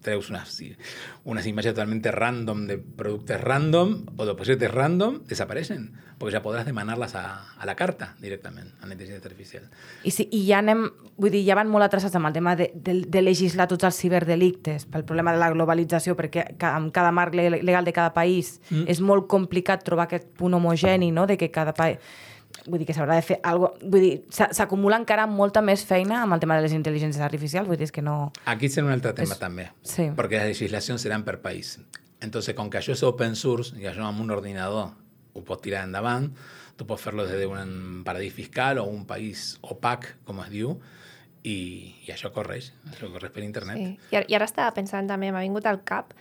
traes 0.00 0.30
unas, 0.30 0.62
unas 1.24 1.44
imágenes 1.44 1.74
totalmente 1.74 2.12
random 2.12 2.68
de 2.68 2.78
productos 2.78 3.40
random 3.40 4.06
o 4.16 4.26
de 4.26 4.34
proyectos 4.34 4.70
random, 4.70 5.24
desaparecen. 5.26 5.92
Porque 6.18 6.32
ya 6.32 6.42
podrás 6.42 6.66
demandarlas 6.66 7.14
a, 7.14 7.52
a 7.52 7.66
la 7.66 7.74
carta 7.76 8.16
directamente, 8.20 8.74
a 8.80 8.86
la 8.86 8.94
inteligencia 8.94 9.24
artificial. 9.28 9.68
I, 10.02 10.10
sí, 10.10 10.28
I 10.32 10.46
ja 10.48 10.58
anem, 10.58 10.88
vull 11.16 11.30
dir, 11.30 11.44
ja 11.46 11.54
van 11.58 11.68
molt 11.70 11.86
atrasats 11.86 12.14
amb 12.18 12.26
el 12.26 12.34
tema 12.34 12.56
de, 12.58 12.72
de, 12.74 12.94
de 13.06 13.22
legislar 13.22 13.68
tots 13.70 13.86
els 13.86 13.98
ciberdelictes 13.98 14.86
pel 14.90 15.04
problema 15.06 15.30
de 15.34 15.38
la 15.38 15.50
globalització, 15.50 16.16
perquè 16.18 16.56
ca, 16.58 16.72
amb 16.74 16.90
cada 16.94 17.12
marc 17.14 17.34
le- 17.38 17.62
legal 17.62 17.86
de 17.86 17.94
cada 17.94 18.10
país 18.14 18.56
mm. 18.70 18.86
és 18.90 18.98
molt 19.02 19.28
complicat 19.30 19.82
trobar 19.86 20.06
aquest 20.08 20.26
punt 20.38 20.54
homogeni, 20.58 21.12
no?, 21.14 21.26
de 21.26 21.36
que 21.38 21.50
cada 21.50 21.74
país... 21.74 21.98
Vull 22.68 22.78
dir 22.82 22.86
que 22.86 22.94
s'haurà 22.94 23.14
de 23.16 23.22
fer 23.24 23.38
algo, 23.42 23.72
vull 23.82 24.00
dir, 24.04 24.14
s'acumula 24.30 24.98
encara 25.00 25.26
molta 25.26 25.62
més 25.64 25.84
feina 25.88 26.22
amb 26.22 26.34
el 26.36 26.40
tema 26.40 26.56
de 26.58 26.62
les 26.66 26.74
intel·ligències 26.76 27.22
artificials, 27.24 27.66
vull 27.66 27.78
dir, 27.80 27.88
és 27.88 27.92
que 27.92 28.02
no... 28.04 28.30
Aquí 28.44 28.68
será 28.68 28.86
un 28.86 28.92
alto 28.92 29.14
tema 29.14 29.32
Es- 29.34 29.38
también. 29.40 29.70
sí. 29.82 30.10
Porque 30.14 30.36
la 30.36 30.44
legislación 30.44 30.98
será 30.98 31.18
per 31.24 31.40
país. 31.40 31.80
Entonces, 32.20 32.54
con 32.54 32.68
que 32.70 32.78
això 32.78 32.92
és 32.92 33.02
open 33.06 33.36
source 33.36 33.76
i 33.80 33.86
això 33.86 34.04
amb 34.04 34.20
un 34.20 34.30
ordinador 34.34 34.90
ho 35.32 35.42
pots 35.46 35.62
tirar 35.62 35.84
endavant, 35.86 36.32
tu 36.76 36.86
pots 36.86 37.02
fer-lo 37.02 37.24
des 37.26 37.40
d'un 37.46 38.02
paradís 38.04 38.32
fiscal 38.34 38.78
o 38.78 38.84
un 38.90 39.04
país 39.06 39.56
opac, 39.62 40.16
com 40.26 40.40
es 40.42 40.50
diu, 40.50 40.76
i, 41.44 41.94
i 42.06 42.10
això 42.12 42.32
correix, 42.34 42.72
això 42.90 43.08
correix 43.12 43.32
per 43.32 43.44
internet. 43.46 43.76
Sí. 43.78 43.92
I, 44.12 44.16
ara- 44.18 44.26
I 44.28 44.34
ara 44.34 44.48
estava 44.50 44.74
pensant 44.74 45.06
també, 45.08 45.30
m'ha 45.32 45.40
vingut 45.46 45.66
al 45.70 45.80
cap 45.86 46.12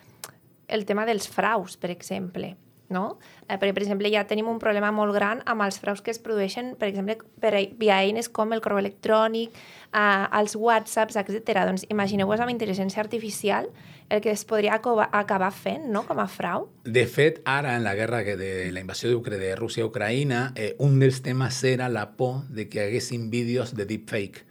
el 0.67 0.85
tema 0.85 1.05
dels 1.07 1.27
fraus, 1.31 1.77
per 1.81 1.89
exemple. 1.89 2.55
No? 2.89 3.17
Eh, 3.49 3.57
perquè, 3.57 3.73
per 3.75 3.83
exemple, 3.83 4.07
ja 4.13 4.23
tenim 4.29 4.47
un 4.47 4.61
problema 4.63 4.93
molt 4.95 5.11
gran 5.15 5.41
amb 5.45 5.65
els 5.65 5.75
fraus 5.81 5.99
que 5.99 6.13
es 6.13 6.21
produeixen, 6.23 6.75
per 6.79 6.87
exemple, 6.87 7.17
per, 7.43 7.51
via 7.75 7.97
eines 7.99 8.29
com 8.31 8.53
el 8.55 8.63
correu 8.63 8.79
electrònic, 8.79 9.57
eh, 9.91 10.39
els 10.39 10.55
whatsapps, 10.55 11.19
etc. 11.19 11.65
Doncs 11.67 11.87
imagineu-vos 11.91 12.39
amb 12.39 12.55
intel·ligència 12.55 13.03
artificial 13.03 13.67
el 14.09 14.21
que 14.21 14.31
es 14.31 14.45
podria 14.45 14.75
acabar, 14.75 15.51
fent 15.51 15.89
no? 15.91 16.05
com 16.07 16.19
a 16.19 16.27
frau. 16.31 16.69
De 16.83 17.05
fet, 17.11 17.41
ara, 17.45 17.75
en 17.75 17.83
la 17.83 17.95
guerra 17.95 18.23
de 18.23 18.71
la 18.71 18.79
invasió 18.79 19.09
de 19.11 19.55
Rússia 19.55 19.83
a 19.83 19.87
Ucraïna, 19.87 20.53
eh, 20.55 20.75
un 20.79 20.99
dels 20.99 21.21
temes 21.21 21.63
era 21.63 21.89
la 21.89 22.11
por 22.15 22.47
de 22.47 22.69
que 22.69 22.81
haguessin 22.81 23.29
vídeos 23.29 23.75
de 23.75 23.85
deepfake, 23.85 24.45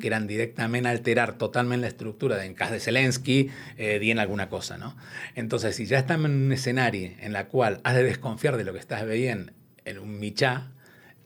que 0.00 0.06
eran 0.06 0.26
directamente 0.26 0.88
alterar 0.88 1.38
totalmente 1.38 1.82
la 1.82 1.88
estructura, 1.88 2.44
en 2.44 2.54
caso 2.54 2.74
de 2.74 2.80
Zelensky, 2.80 3.50
eh, 3.76 3.98
dien 3.98 4.18
alguna 4.18 4.48
cosa, 4.48 4.78
¿no? 4.78 4.96
Entonces, 5.34 5.76
si 5.76 5.86
ya 5.86 5.98
estamos 5.98 6.26
en 6.30 6.44
un 6.46 6.52
escenario 6.52 7.10
en 7.20 7.32
la 7.32 7.48
cual 7.48 7.80
has 7.84 7.94
de 7.94 8.02
desconfiar 8.02 8.56
de 8.56 8.64
lo 8.64 8.72
que 8.72 8.78
estás 8.78 9.06
viendo 9.06 9.52
en 9.84 9.98
un 9.98 10.18
mitjà, 10.18 10.70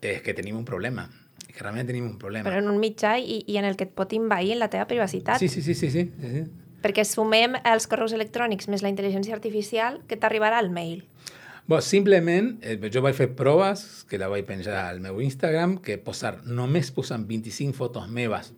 es 0.01 0.21
que 0.21 0.33
tenim 0.33 0.57
un 0.57 0.65
problema. 0.65 1.09
Que 1.47 1.63
realmente 1.63 1.91
tenim 1.91 2.05
un 2.05 2.17
problema. 2.19 2.49
Però 2.49 2.59
en 2.61 2.69
un 2.69 2.79
mitjà 2.79 3.17
i, 3.17 3.41
i 3.47 3.57
en 3.57 3.65
el 3.65 3.75
que 3.77 3.87
et 3.87 3.93
pot 3.97 4.13
invair 4.13 4.53
en 4.53 4.61
la 4.61 4.69
teva 4.69 4.85
privacitat. 4.85 5.41
Sí, 5.41 5.49
sí, 5.49 5.61
sí, 5.61 5.73
sí, 5.73 5.89
sí, 5.89 6.05
sí, 6.05 6.31
sí. 6.33 6.43
Perquè 6.83 7.03
sumem 7.07 7.57
els 7.65 7.87
correus 7.89 8.13
electrònics 8.13 8.69
més 8.69 8.83
la 8.85 8.91
intel·ligència 8.93 9.33
artificial 9.33 9.97
que 10.07 10.19
t'arribarà 10.21 10.59
al 10.61 10.69
mail. 10.69 11.01
Bon, 11.67 11.81
simplement, 11.83 12.53
eh, 12.63 12.77
jo 12.87 13.01
vaig 13.03 13.15
fer 13.17 13.27
proves, 13.35 14.05
que 14.07 14.15
la 14.17 14.29
vaig 14.31 14.45
penjar 14.47 14.77
al 14.85 15.01
meu 15.03 15.19
Instagram, 15.19 15.77
que 15.83 15.97
posar, 15.99 16.37
només 16.47 16.93
posant 16.95 17.25
25 17.27 17.75
fotos 17.75 18.07
meves 18.07 18.53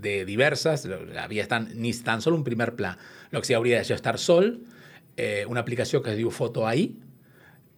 de 0.00 0.24
diverses, 0.24 0.86
havia 1.18 1.42
estan, 1.42 1.66
ni 1.74 1.90
tan 2.06 2.22
sol 2.22 2.36
un 2.38 2.44
primer 2.46 2.76
pla. 2.78 2.96
Lo 3.32 3.40
que 3.40 3.50
sí 3.50 3.54
hauria 3.54 3.80
de 3.80 3.88
jo 3.88 3.98
estar 3.98 4.16
sol, 4.18 4.60
eh, 5.16 5.44
una 5.48 5.60
aplicació 5.60 6.04
que 6.04 6.14
es 6.14 6.20
diu 6.20 6.30
Foto 6.30 6.68
AI, 6.70 6.92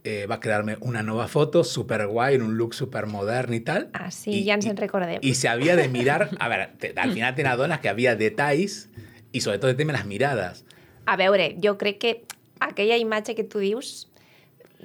eh, 0.05 0.27
va 0.29 0.39
crear-me 0.41 0.77
una 0.81 1.03
nova 1.03 1.29
foto 1.29 1.65
super 1.65 2.07
guai, 2.07 2.35
en 2.35 2.43
un 2.43 2.57
look 2.59 2.75
super 2.75 3.07
modern 3.07 3.55
i 3.55 3.61
tal. 3.65 3.89
Ah, 3.95 4.11
sí, 4.11 4.43
ja 4.45 4.59
ens 4.59 4.67
en 4.67 4.77
recordem. 4.77 5.23
I 5.23 5.35
se 5.39 5.49
havia 5.49 5.77
de 5.81 5.89
mirar, 5.89 6.29
a 6.39 6.53
veure, 6.53 6.69
te, 6.79 6.93
al 6.97 7.17
final 7.17 7.35
te 7.35 7.47
n'adones 7.47 7.81
que 7.81 7.89
havia 7.89 8.17
detalls 8.21 8.89
i 9.33 9.41
sobretot 9.41 9.73
el 9.73 9.81
tema 9.81 9.97
les 9.97 10.05
mirades. 10.05 10.65
A 11.07 11.17
veure, 11.17 11.55
jo 11.63 11.79
crec 11.81 11.99
que 12.03 12.17
aquella 12.61 12.99
imatge 13.01 13.35
que 13.35 13.45
tu 13.45 13.63
dius, 13.63 14.12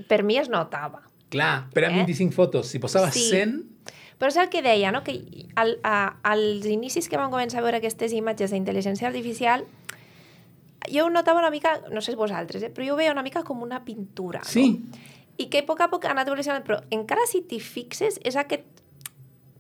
per 0.07 0.23
mi 0.23 0.37
es 0.37 0.49
notava. 0.49 1.01
Clar, 1.29 1.67
però 1.73 1.87
en 1.89 1.95
Eh? 1.99 2.03
25 2.05 2.33
fotos, 2.35 2.67
si 2.67 2.79
posaves 2.79 3.13
Sí. 3.13 3.29
100, 3.29 3.63
Però 4.17 4.29
és 4.31 4.37
el 4.37 4.47
que 4.49 4.63
deia, 4.63 4.91
no? 4.91 5.03
que 5.03 5.13
al, 5.55 5.75
a, 5.83 6.17
als 6.23 6.65
inicis 6.65 7.05
que 7.07 7.17
vam 7.17 7.29
començar 7.29 7.59
a 7.59 7.61
veure 7.61 7.77
aquestes 7.77 8.13
imatges 8.17 8.49
d'intel·ligència 8.49 9.05
artificial, 9.05 9.61
jo 10.89 11.05
ho 11.05 11.09
notava 11.11 11.37
una 11.37 11.51
mica, 11.51 11.81
no 11.91 12.01
sé 12.01 12.15
vosaltres, 12.15 12.63
eh? 12.63 12.69
però 12.73 12.87
jo 12.87 12.93
ho 12.95 12.97
veia 12.97 13.11
una 13.11 13.21
mica 13.21 13.43
com 13.43 13.61
una 13.61 13.83
pintura. 13.85 14.41
Sí. 14.43 14.69
No? 14.71 14.97
I 15.37 15.45
que 15.53 15.59
a 15.61 15.65
poc 15.67 15.81
a 15.85 15.89
poc 15.91 16.05
ha 16.07 16.15
anat 16.15 16.27
evolucionant, 16.31 16.63
però 16.65 16.79
encara 16.89 17.27
si 17.29 17.43
t'hi 17.45 17.59
fixes 17.61 18.17
és 18.25 18.35
aquest 18.41 18.65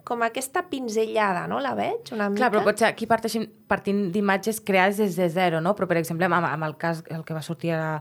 com 0.07 0.23
aquesta 0.23 0.63
pinzellada, 0.71 1.43
no? 1.51 1.59
La 1.59 1.73
veig 1.75 2.13
una 2.15 2.29
mica? 2.31 2.39
Clar, 2.39 2.51
però 2.53 2.63
potser 2.63 2.87
aquí 2.87 3.07
parteixin, 3.09 3.43
partint 3.67 4.05
d'imatges 4.13 4.61
creades 4.63 5.01
des 5.01 5.17
de 5.19 5.27
zero, 5.33 5.59
no? 5.63 5.73
Però, 5.75 5.89
per 5.89 5.97
exemple, 5.99 6.29
amb, 6.29 6.47
amb 6.47 6.67
el 6.69 6.77
cas, 6.79 7.01
el 7.11 7.25
que 7.27 7.35
va 7.35 7.43
sortir 7.43 7.73
a, 7.75 7.97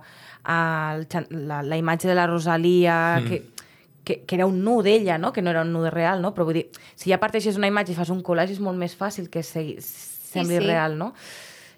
a 0.46 0.58
la, 1.02 1.60
la 1.66 1.80
imatge 1.80 2.06
de 2.06 2.14
la 2.14 2.28
Rosalia, 2.30 2.94
mm. 3.18 3.26
que, 3.26 3.66
que, 4.06 4.20
que 4.22 4.38
era 4.38 4.46
un 4.46 4.62
nu 4.62 4.78
d'ella, 4.86 5.18
no? 5.18 5.32
Que 5.34 5.42
no 5.42 5.50
era 5.50 5.66
un 5.66 5.74
nu 5.74 5.82
de 5.82 5.90
real, 5.90 6.22
no? 6.22 6.30
Però 6.36 6.46
vull 6.46 6.60
dir, 6.60 6.68
si 6.94 7.10
ja 7.10 7.18
parteixes 7.18 7.58
una 7.58 7.72
imatge 7.72 7.96
i 7.96 7.98
fas 7.98 8.14
un 8.14 8.22
collage 8.22 8.54
és 8.54 8.62
molt 8.62 8.78
més 8.78 8.94
fàcil 8.94 9.26
que 9.26 9.42
segui, 9.42 9.80
sembli 9.82 10.60
sí. 10.60 10.62
real, 10.62 10.94
no? 11.00 11.10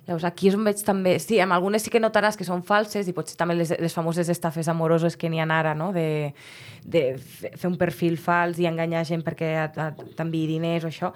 Llavors, 0.09 0.25
aquí 0.25 0.49
és 0.49 0.55
on 0.57 0.65
veig 0.65 0.81
també... 0.87 1.19
Sí, 1.21 1.37
amb 1.45 1.53
algunes 1.53 1.85
sí 1.85 1.91
que 1.93 2.01
notaràs 2.01 2.39
que 2.41 2.47
són 2.49 2.63
falses 2.65 3.07
i 3.11 3.13
potser 3.13 3.37
també 3.37 3.55
les, 3.59 3.75
les 3.77 3.93
famoses 3.93 4.31
estafes 4.33 4.71
amoroses 4.73 5.19
que 5.21 5.29
n'hi 5.29 5.43
ha 5.45 5.47
ara, 5.53 5.75
no? 5.77 5.91
De, 5.93 6.33
de 6.89 7.03
fe- 7.21 7.51
fer 7.61 7.69
un 7.69 7.77
perfil 7.77 8.17
fals 8.17 8.57
i 8.59 8.65
enganyar 8.71 9.05
gent 9.05 9.21
perquè 9.27 9.53
t'enviï 10.17 10.47
diners 10.55 10.89
o 10.89 10.89
això. 10.89 11.13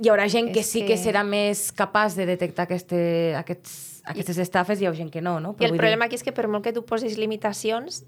Hi 0.00 0.08
haurà 0.10 0.24
gent 0.32 0.48
que 0.56 0.64
És 0.64 0.72
sí 0.72 0.80
que... 0.82 0.94
que- 0.94 0.98
serà 1.04 1.22
més 1.28 1.68
capaç 1.76 2.16
de 2.16 2.24
detectar 2.32 2.64
aquest, 2.66 2.96
aquests, 3.44 3.76
aquestes 4.10 4.40
estafes 4.48 4.80
i 4.80 4.88
hi 4.88 4.90
ha 4.90 4.96
gent 4.96 5.12
que 5.12 5.20
no, 5.22 5.36
no? 5.38 5.52
I 5.60 5.68
el 5.68 5.76
problema 5.76 6.08
aquí 6.08 6.16
és 6.16 6.24
que 6.26 6.32
per 6.34 6.48
molt 6.48 6.64
que 6.64 6.72
tu 6.74 6.82
posis 6.88 7.18
limitacions, 7.20 8.00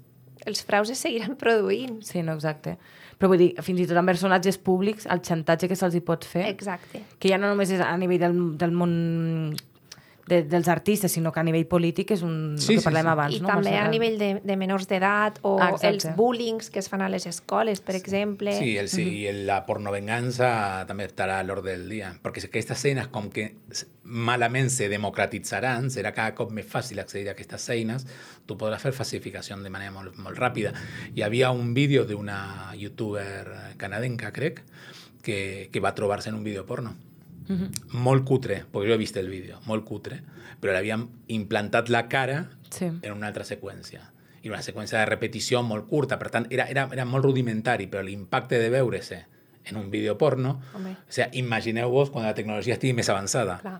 els 0.49 0.65
fraus 0.65 0.89
es 0.89 0.99
seguiran 1.05 1.37
produint. 1.43 1.99
Dir... 2.01 2.09
Sí, 2.09 2.25
no, 2.25 2.33
exacte. 2.33 2.79
Però 3.17 3.31
vull 3.31 3.39
dir, 3.41 3.47
fins 3.65 3.79
i 3.81 3.85
tot 3.89 3.97
amb 3.97 4.05
personatges 4.11 4.59
públics, 4.61 5.07
el 5.09 5.23
xantatge 5.25 5.65
que 5.71 5.73
se'ls 5.79 5.95
hi 5.97 6.03
pot 6.05 6.21
fer, 6.29 6.43
Exacte. 6.51 6.99
que 7.17 7.31
ja 7.31 7.39
no 7.41 7.47
només 7.49 7.71
és 7.73 7.79
a 7.81 7.95
nivell 7.97 8.19
del, 8.21 8.35
del 8.61 8.75
món 8.77 8.91
de, 10.27 10.43
dels 10.43 10.67
artistes, 10.67 11.11
sinó 11.11 11.31
que 11.31 11.39
a 11.39 11.43
nivell 11.43 11.65
polític 11.67 12.11
és 12.11 12.21
un, 12.21 12.57
Sí, 12.59 12.73
el 12.73 12.77
que 12.77 12.81
sí, 12.81 12.85
parlem 12.85 13.03
sí. 13.05 13.11
abans. 13.13 13.35
I 13.35 13.39
no? 13.41 13.47
també 13.47 13.77
a 13.77 13.87
nivell 13.87 14.17
de, 14.19 14.29
de 14.43 14.57
menors 14.57 14.87
d'edat 14.87 15.39
o 15.43 15.57
Ah, 15.61 15.69
exacte. 15.69 15.87
els 15.87 16.07
bullings 16.17 16.69
que 16.69 16.79
es 16.79 16.89
fan 16.89 17.01
a 17.01 17.09
les 17.09 17.25
escoles, 17.25 17.79
per 17.81 17.95
exemple. 17.95 18.51
Sí, 18.57 18.77
el, 18.77 18.89
sí, 18.89 19.03
y 19.21 19.27
el- 19.27 19.45
la 19.47 19.65
pornovenganza 19.65 20.85
també 20.87 21.05
estarà 21.07 21.39
a 21.39 21.43
l'ordre 21.43 21.71
del 21.77 21.87
dia, 21.89 22.13
perquè 22.23 22.39
si 22.41 22.47
aquestes 22.47 22.83
eines 22.85 23.07
com 23.07 23.29
que 23.29 23.55
malament 24.03 24.69
se 24.69 24.87
democratitzaran, 24.89 25.89
serà 25.91 26.13
cada 26.15 26.33
cop 26.35 26.51
més 26.55 26.65
fàcil 26.67 26.99
accedir 26.99 27.27
a 27.29 27.33
aquestes 27.35 27.69
eines, 27.69 28.05
tu 28.45 28.55
podràs 28.57 28.81
fer 28.81 28.93
falsificació 28.95 29.57
de 29.63 29.69
manera 29.69 29.91
molt, 29.91 30.15
molt 30.17 30.37
ràpida. 30.39 30.73
Hi 31.15 31.21
havia 31.23 31.51
un 31.51 31.73
vídeo 31.73 32.05
d'una 32.05 32.73
youtuber 32.77 33.73
canadenca, 33.77 34.31
crec, 34.31 34.61
que, 35.23 35.69
que 35.71 35.79
va 35.83 35.93
trobar-se 35.95 36.29
en 36.29 36.35
un 36.35 36.43
vídeo 36.43 36.65
porno. 36.65 36.95
Molt 37.93 38.25
cutre, 38.27 38.63
perquè 38.71 38.87
jo 38.89 38.93
he 38.93 38.97
vist 38.99 39.17
el 39.17 39.29
vídeo, 39.29 39.59
molt 39.65 39.85
cutre, 39.85 40.21
però 40.59 40.73
l'havien 40.73 41.07
implantat 41.27 41.89
la 41.89 42.07
cara 42.09 42.49
Sí. 42.69 42.85
en 43.01 43.11
una 43.13 43.27
altra 43.27 43.43
seqüència. 43.45 44.01
I 44.43 44.49
una 44.49 44.59
seqüència 44.61 44.99
de 44.99 45.05
repetició 45.05 45.61
molt 45.63 45.87
curta, 45.87 46.17
per 46.19 46.29
tant, 46.29 46.47
era, 46.51 46.65
era, 46.69 46.87
era 46.91 47.05
molt 47.05 47.23
rudimentari, 47.25 47.87
però 47.87 48.03
l'impacte 48.03 48.59
de 48.59 48.69
veure-se 48.69 49.25
en 49.65 49.77
un 49.77 49.89
vídeo 49.91 50.17
porno, 50.17 50.61
Home. 50.75 50.91
o 50.91 51.11
sea, 51.11 51.29
imagineu-vos 51.33 52.09
quan 52.09 52.25
la 52.25 52.33
tecnologia 52.35 52.73
estigui 52.75 52.93
més 52.93 53.09
avançada. 53.09 53.59
Clar. 53.61 53.79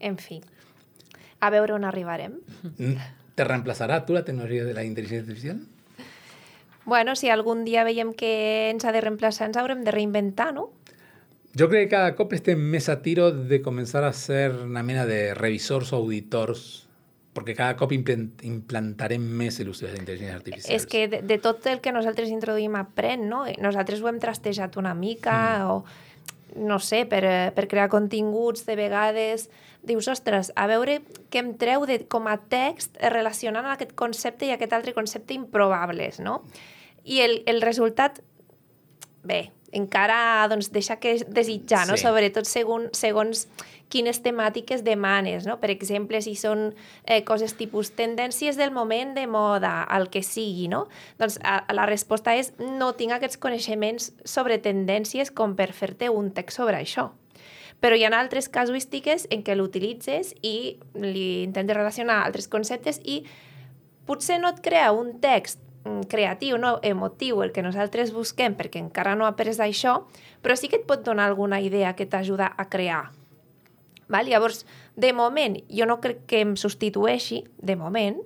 En 0.00 0.18
fi. 0.18 0.40
A 1.40 1.50
veure 1.50 1.74
on 1.74 1.84
arribarem. 1.84 2.38
Mm, 2.78 2.96
Te 3.34 3.42
reemplaçarà 3.44 4.04
tu 4.06 4.12
la 4.14 4.22
tecnologia 4.24 4.62
de 4.64 4.74
la 4.76 4.84
intel·ligència 4.86 5.24
artificial? 5.24 5.58
Bueno, 6.86 7.16
si 7.16 7.28
algun 7.32 7.64
dia 7.64 7.82
veiem 7.82 8.12
que 8.14 8.70
ens 8.70 8.84
ha 8.84 8.92
de 8.92 9.00
reemplaçar, 9.00 9.48
ens 9.48 9.56
haurem 9.56 9.82
de 9.84 9.90
reinventar, 9.90 10.52
no? 10.54 10.68
Jo 11.54 11.68
crec 11.70 11.86
que 11.88 11.94
cada 11.96 12.14
cop 12.18 12.32
estem 12.34 12.58
més 12.58 12.88
a 12.90 12.98
tiro 13.02 13.28
de 13.30 13.60
començar 13.62 14.02
a 14.02 14.12
ser 14.16 14.48
una 14.64 14.82
mena 14.82 15.04
de 15.06 15.34
revisors 15.38 15.92
o 15.92 16.00
auditors, 16.02 16.64
perquè 17.34 17.54
cada 17.58 17.76
cop 17.78 17.92
implant 17.94 18.26
implantarem 18.46 19.22
més 19.22 19.58
de 19.58 19.68
les 19.68 19.82
intel·ligències 19.82 20.34
artificials. 20.34 20.70
És 20.74 20.86
que 20.90 21.06
de, 21.10 21.22
de 21.22 21.38
tot 21.42 21.66
el 21.70 21.82
que 21.82 21.94
nosaltres 21.94 22.32
introduïm 22.34 22.74
aprèn, 22.78 23.28
no? 23.30 23.44
Nosaltres 23.62 24.02
ho 24.02 24.10
hem 24.10 24.18
trastejat 24.22 24.78
una 24.82 24.94
mica 24.98 25.36
mm. 25.60 25.70
o 25.70 25.84
no 26.54 26.78
sé, 26.78 27.02
per, 27.10 27.22
eh, 27.26 27.50
per 27.54 27.66
crear 27.66 27.88
continguts 27.90 28.62
de 28.66 28.76
vegades 28.78 29.48
dius, 29.84 30.08
ostres, 30.08 30.50
a 30.56 30.66
veure 30.70 31.00
què 31.30 31.42
em 31.42 31.52
treu 31.60 31.84
de, 31.88 32.00
com 32.10 32.28
a 32.30 32.36
text 32.38 32.96
eh, 32.98 33.10
relacionant 33.12 33.68
aquest 33.70 33.92
concepte 33.98 34.48
i 34.48 34.54
aquest 34.54 34.72
altre 34.72 34.94
concepte 34.96 35.36
improbables, 35.36 36.20
no? 36.24 36.40
I 37.04 37.20
el, 37.20 37.42
el 37.50 37.60
resultat, 37.62 38.22
bé, 39.22 39.50
encara 39.74 40.46
doncs, 40.50 40.70
deixa 40.72 40.96
que 41.02 41.16
desitjar, 41.26 41.84
no? 41.88 41.98
Sí. 41.98 42.06
sobretot 42.06 42.48
segons, 42.48 42.94
segons 42.96 43.46
quines 43.92 44.20
temàtiques 44.24 44.82
demanes. 44.86 45.46
No? 45.46 45.58
Per 45.62 45.70
exemple, 45.74 46.20
si 46.24 46.34
són 46.38 46.72
eh, 47.04 47.22
coses 47.26 47.56
tipus 47.58 47.92
tendències 47.98 48.58
del 48.58 48.72
moment 48.74 49.14
de 49.14 49.26
moda, 49.30 49.76
el 49.94 50.08
que 50.10 50.24
sigui, 50.26 50.68
no? 50.72 50.86
doncs 51.20 51.38
a, 51.42 51.60
a 51.62 51.76
la 51.76 51.86
resposta 51.90 52.34
és 52.38 52.52
no 52.58 52.94
tinc 52.98 53.14
aquests 53.16 53.40
coneixements 53.42 54.12
sobre 54.24 54.58
tendències 54.62 55.30
com 55.30 55.54
per 55.58 55.70
fer-te 55.72 56.10
un 56.10 56.32
text 56.34 56.62
sobre 56.62 56.80
això. 56.80 57.10
Però 57.82 57.96
hi 57.98 58.06
ha 58.06 58.12
altres 58.16 58.48
casuístiques 58.48 59.26
en 59.34 59.42
què 59.44 59.56
l'utilitzes 59.58 60.32
i 60.40 60.78
li 60.94 61.44
intentes 61.44 61.76
relacionar 61.76 62.22
altres 62.22 62.48
conceptes 62.48 63.02
i 63.04 63.24
potser 64.08 64.38
no 64.40 64.50
et 64.52 64.62
crea 64.64 64.92
un 64.96 65.18
text 65.20 65.60
creatiu, 66.08 66.58
no 66.58 66.78
emotiu, 66.82 67.42
el 67.42 67.52
que 67.52 67.64
nosaltres 67.64 68.12
busquem, 68.14 68.56
perquè 68.56 68.80
encara 68.80 69.14
no 69.14 69.26
ha 69.26 69.34
après 69.34 69.52
això, 69.60 70.04
però 70.42 70.56
sí 70.56 70.68
que 70.68 70.80
et 70.80 70.86
pot 70.88 71.04
donar 71.04 71.28
alguna 71.28 71.60
idea 71.60 71.94
que 71.96 72.06
t'ajuda 72.06 72.52
a 72.56 72.68
crear. 72.68 73.10
Val? 74.08 74.28
Llavors, 74.28 74.64
de 74.96 75.12
moment, 75.12 75.58
jo 75.68 75.86
no 75.86 76.00
crec 76.00 76.24
que 76.28 76.40
em 76.44 76.56
substitueixi, 76.60 77.44
de 77.58 77.76
moment, 77.76 78.20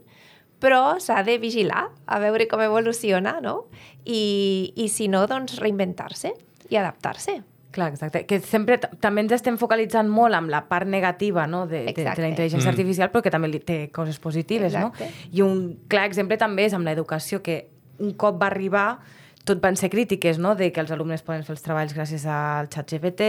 però 0.58 0.98
s'ha 1.02 1.22
de 1.22 1.38
vigilar 1.38 1.88
a 2.06 2.18
veure 2.18 2.48
com 2.50 2.62
evoluciona, 2.62 3.38
no? 3.40 3.68
I, 4.04 4.72
i 4.76 4.88
si 4.90 5.06
no, 5.08 5.26
doncs 5.30 5.58
reinventar-se 5.62 6.34
i 6.68 6.76
adaptar-se. 6.76 7.38
Clar, 7.70 7.90
exacte. 7.92 8.24
Que 8.26 8.40
sempre 8.40 8.78
també 8.78 9.20
ens 9.20 9.32
estem 9.36 9.58
focalitzant 9.60 10.08
molt 10.08 10.34
amb 10.34 10.48
la 10.48 10.62
part 10.70 10.88
negativa 10.88 11.46
no? 11.46 11.66
de, 11.66 11.82
de, 11.84 11.92
de 11.92 12.04
la 12.22 12.30
intel·ligència 12.30 12.64
Mm. 12.64 12.74
artificial, 12.74 13.10
però 13.12 13.22
que 13.22 13.30
també 13.30 13.50
té 13.60 13.90
coses 13.92 14.18
positives, 14.18 14.72
Exacte. 14.74 15.04
no? 15.04 15.28
I 15.32 15.42
un 15.44 15.78
clar 15.88 16.06
exemple 16.08 16.38
també 16.40 16.64
és 16.64 16.72
amb 16.74 16.86
l'educació, 16.88 17.42
que 17.42 17.68
un 17.98 18.14
cop 18.14 18.40
va 18.40 18.46
arribar 18.46 18.98
tot 19.44 19.62
van 19.62 19.76
ser 19.80 19.88
crítiques, 19.88 20.36
no?, 20.38 20.54
de 20.56 20.70
que 20.72 20.80
els 20.80 20.90
alumnes 20.92 21.22
poden 21.24 21.42
fer 21.44 21.54
els 21.54 21.62
treballs 21.64 21.94
gràcies 21.96 22.26
al 22.28 22.66
xat 22.68 22.90
GPT, 22.92 23.28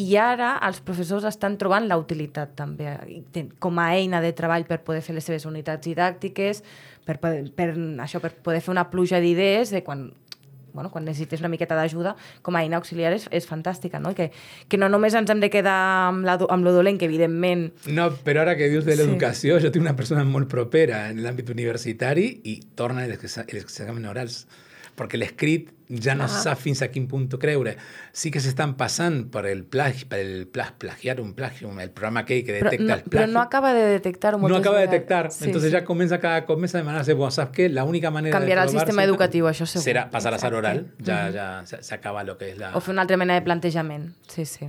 i 0.00 0.16
ara 0.16 0.54
els 0.64 0.80
professors 0.80 1.24
estan 1.28 1.58
trobant 1.60 1.84
la 1.88 1.98
utilitat 2.00 2.54
també, 2.56 2.94
com 3.58 3.78
a 3.78 3.90
eina 3.94 4.22
de 4.24 4.32
treball 4.32 4.64
per 4.64 4.78
poder 4.84 5.02
fer 5.04 5.14
les 5.14 5.24
seves 5.24 5.44
unitats 5.44 5.84
didàctiques, 5.84 6.62
per, 7.04 7.18
poder- 7.20 7.50
per, 7.52 7.74
això, 8.00 8.20
per 8.24 8.32
poder 8.40 8.60
fer 8.64 8.72
una 8.72 8.86
pluja 8.88 9.20
d'idees 9.20 9.68
de 9.70 9.82
quan 9.84 10.12
bueno, 10.72 10.90
quan 10.90 11.04
necessites 11.04 11.40
una 11.40 11.48
miqueta 11.48 11.74
d'ajuda, 11.76 12.16
com 12.42 12.56
a 12.56 12.62
eina 12.62 12.76
auxiliar 12.78 13.12
és, 13.12 13.28
és 13.30 13.46
fantàstica, 13.48 13.98
no? 14.00 14.10
I 14.10 14.14
Que, 14.20 14.30
que 14.68 14.76
no 14.78 14.88
només 14.88 15.14
ens 15.14 15.30
hem 15.30 15.40
de 15.40 15.50
quedar 15.50 15.76
amb, 16.08 16.24
la, 16.24 16.38
amb 16.48 16.64
lo 16.64 16.72
dolent, 16.72 16.98
que 16.98 17.06
evidentment 17.06 17.70
No, 17.86 18.10
però 18.24 18.42
ara 18.42 18.56
que 18.56 18.68
dius 18.68 18.84
de 18.84 18.96
Sí. 18.96 19.02
l'educació, 19.02 19.58
jo 19.60 19.70
tinc 19.70 19.82
una 19.82 19.96
persona 19.96 20.24
molt 20.24 20.48
propera 20.48 21.08
en 21.10 21.22
l'àmbit 21.24 21.48
universitari 21.50 22.40
i 22.44 22.60
torna 22.74 23.04
els 23.04 23.38
exàmens 23.38 24.08
orals 24.08 24.46
perquè 24.96 25.16
l'escrit 25.18 25.70
ja 25.90 26.14
no 26.14 26.24
Ah. 26.24 26.28
sap 26.28 26.58
fins 26.58 26.82
a 26.82 26.88
quin 26.88 27.08
punt 27.08 27.28
creure. 27.36 27.76
Sí 28.12 28.30
que 28.30 28.38
s'estan 28.38 28.76
passant 28.76 29.24
per 29.30 29.44
el 29.46 29.64
plagi, 29.64 30.04
per 30.04 30.20
el 30.20 30.46
plag, 30.46 30.74
plagiar 30.78 31.20
un 31.20 31.32
plagio, 31.34 31.68
el 31.80 31.90
programa 31.90 32.20
aquell 32.20 32.44
que 32.44 32.60
però 32.60 32.70
detecta 32.70 32.84
no, 32.86 32.94
el 32.94 33.02
però 33.02 33.10
plagio. 33.10 33.32
no 33.34 33.40
acaba 33.40 33.72
de 33.74 33.82
detectar-ho 33.98 34.38
no 34.48 34.56
acaba 34.56 34.76
de 34.78 34.86
detectar. 34.86 35.32
Sí, 35.32 35.46
Entonces 35.46 35.70
sí. 35.70 35.72
ya 35.76 35.84
comienza 35.84 36.20
cada 36.20 36.46
cop 36.46 36.60
més 36.60 36.74
a 36.74 36.78
demanar-se, 36.78 37.12
bueno, 37.14 37.30
¿sabes 37.32 37.50
qué? 37.52 37.68
La 37.68 37.82
única 37.84 38.10
manera 38.12 38.38
Canviarà 38.38 38.62
de 38.66 38.72
el 38.72 38.78
sistema 38.78 39.02
educatiu, 39.02 39.46
això 39.48 39.66
segur. 39.66 39.82
Serà, 39.84 40.08
passar 40.10 40.32
a 40.34 40.38
ser 40.38 40.54
oral, 40.54 40.86
ja, 41.04 41.30
ja 41.32 41.66
se- 41.66 41.82
s'acaba 41.82 42.22
lo 42.22 42.38
que 42.38 42.50
és 42.52 42.58
la... 42.58 42.70
O 42.76 42.80
fer 42.80 42.92
una 42.92 43.02
altra 43.02 43.16
mena 43.16 43.34
de 43.34 43.42
plantejament, 43.42 44.12
sí, 44.28 44.44
sí. 44.46 44.68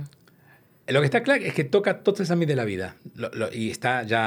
Lo 0.92 1.00
que 1.00 1.06
está 1.06 1.22
claro 1.22 1.42
es 1.42 1.54
que 1.54 1.64
toca 1.64 1.94
tots 2.04 2.20
els 2.20 2.30
àmbits 2.34 2.50
de 2.50 2.56
la 2.58 2.66
vida 2.68 2.90
lo, 3.16 3.30
lo, 3.32 3.46
i 3.56 3.70
està 3.72 4.02
ja, 4.08 4.22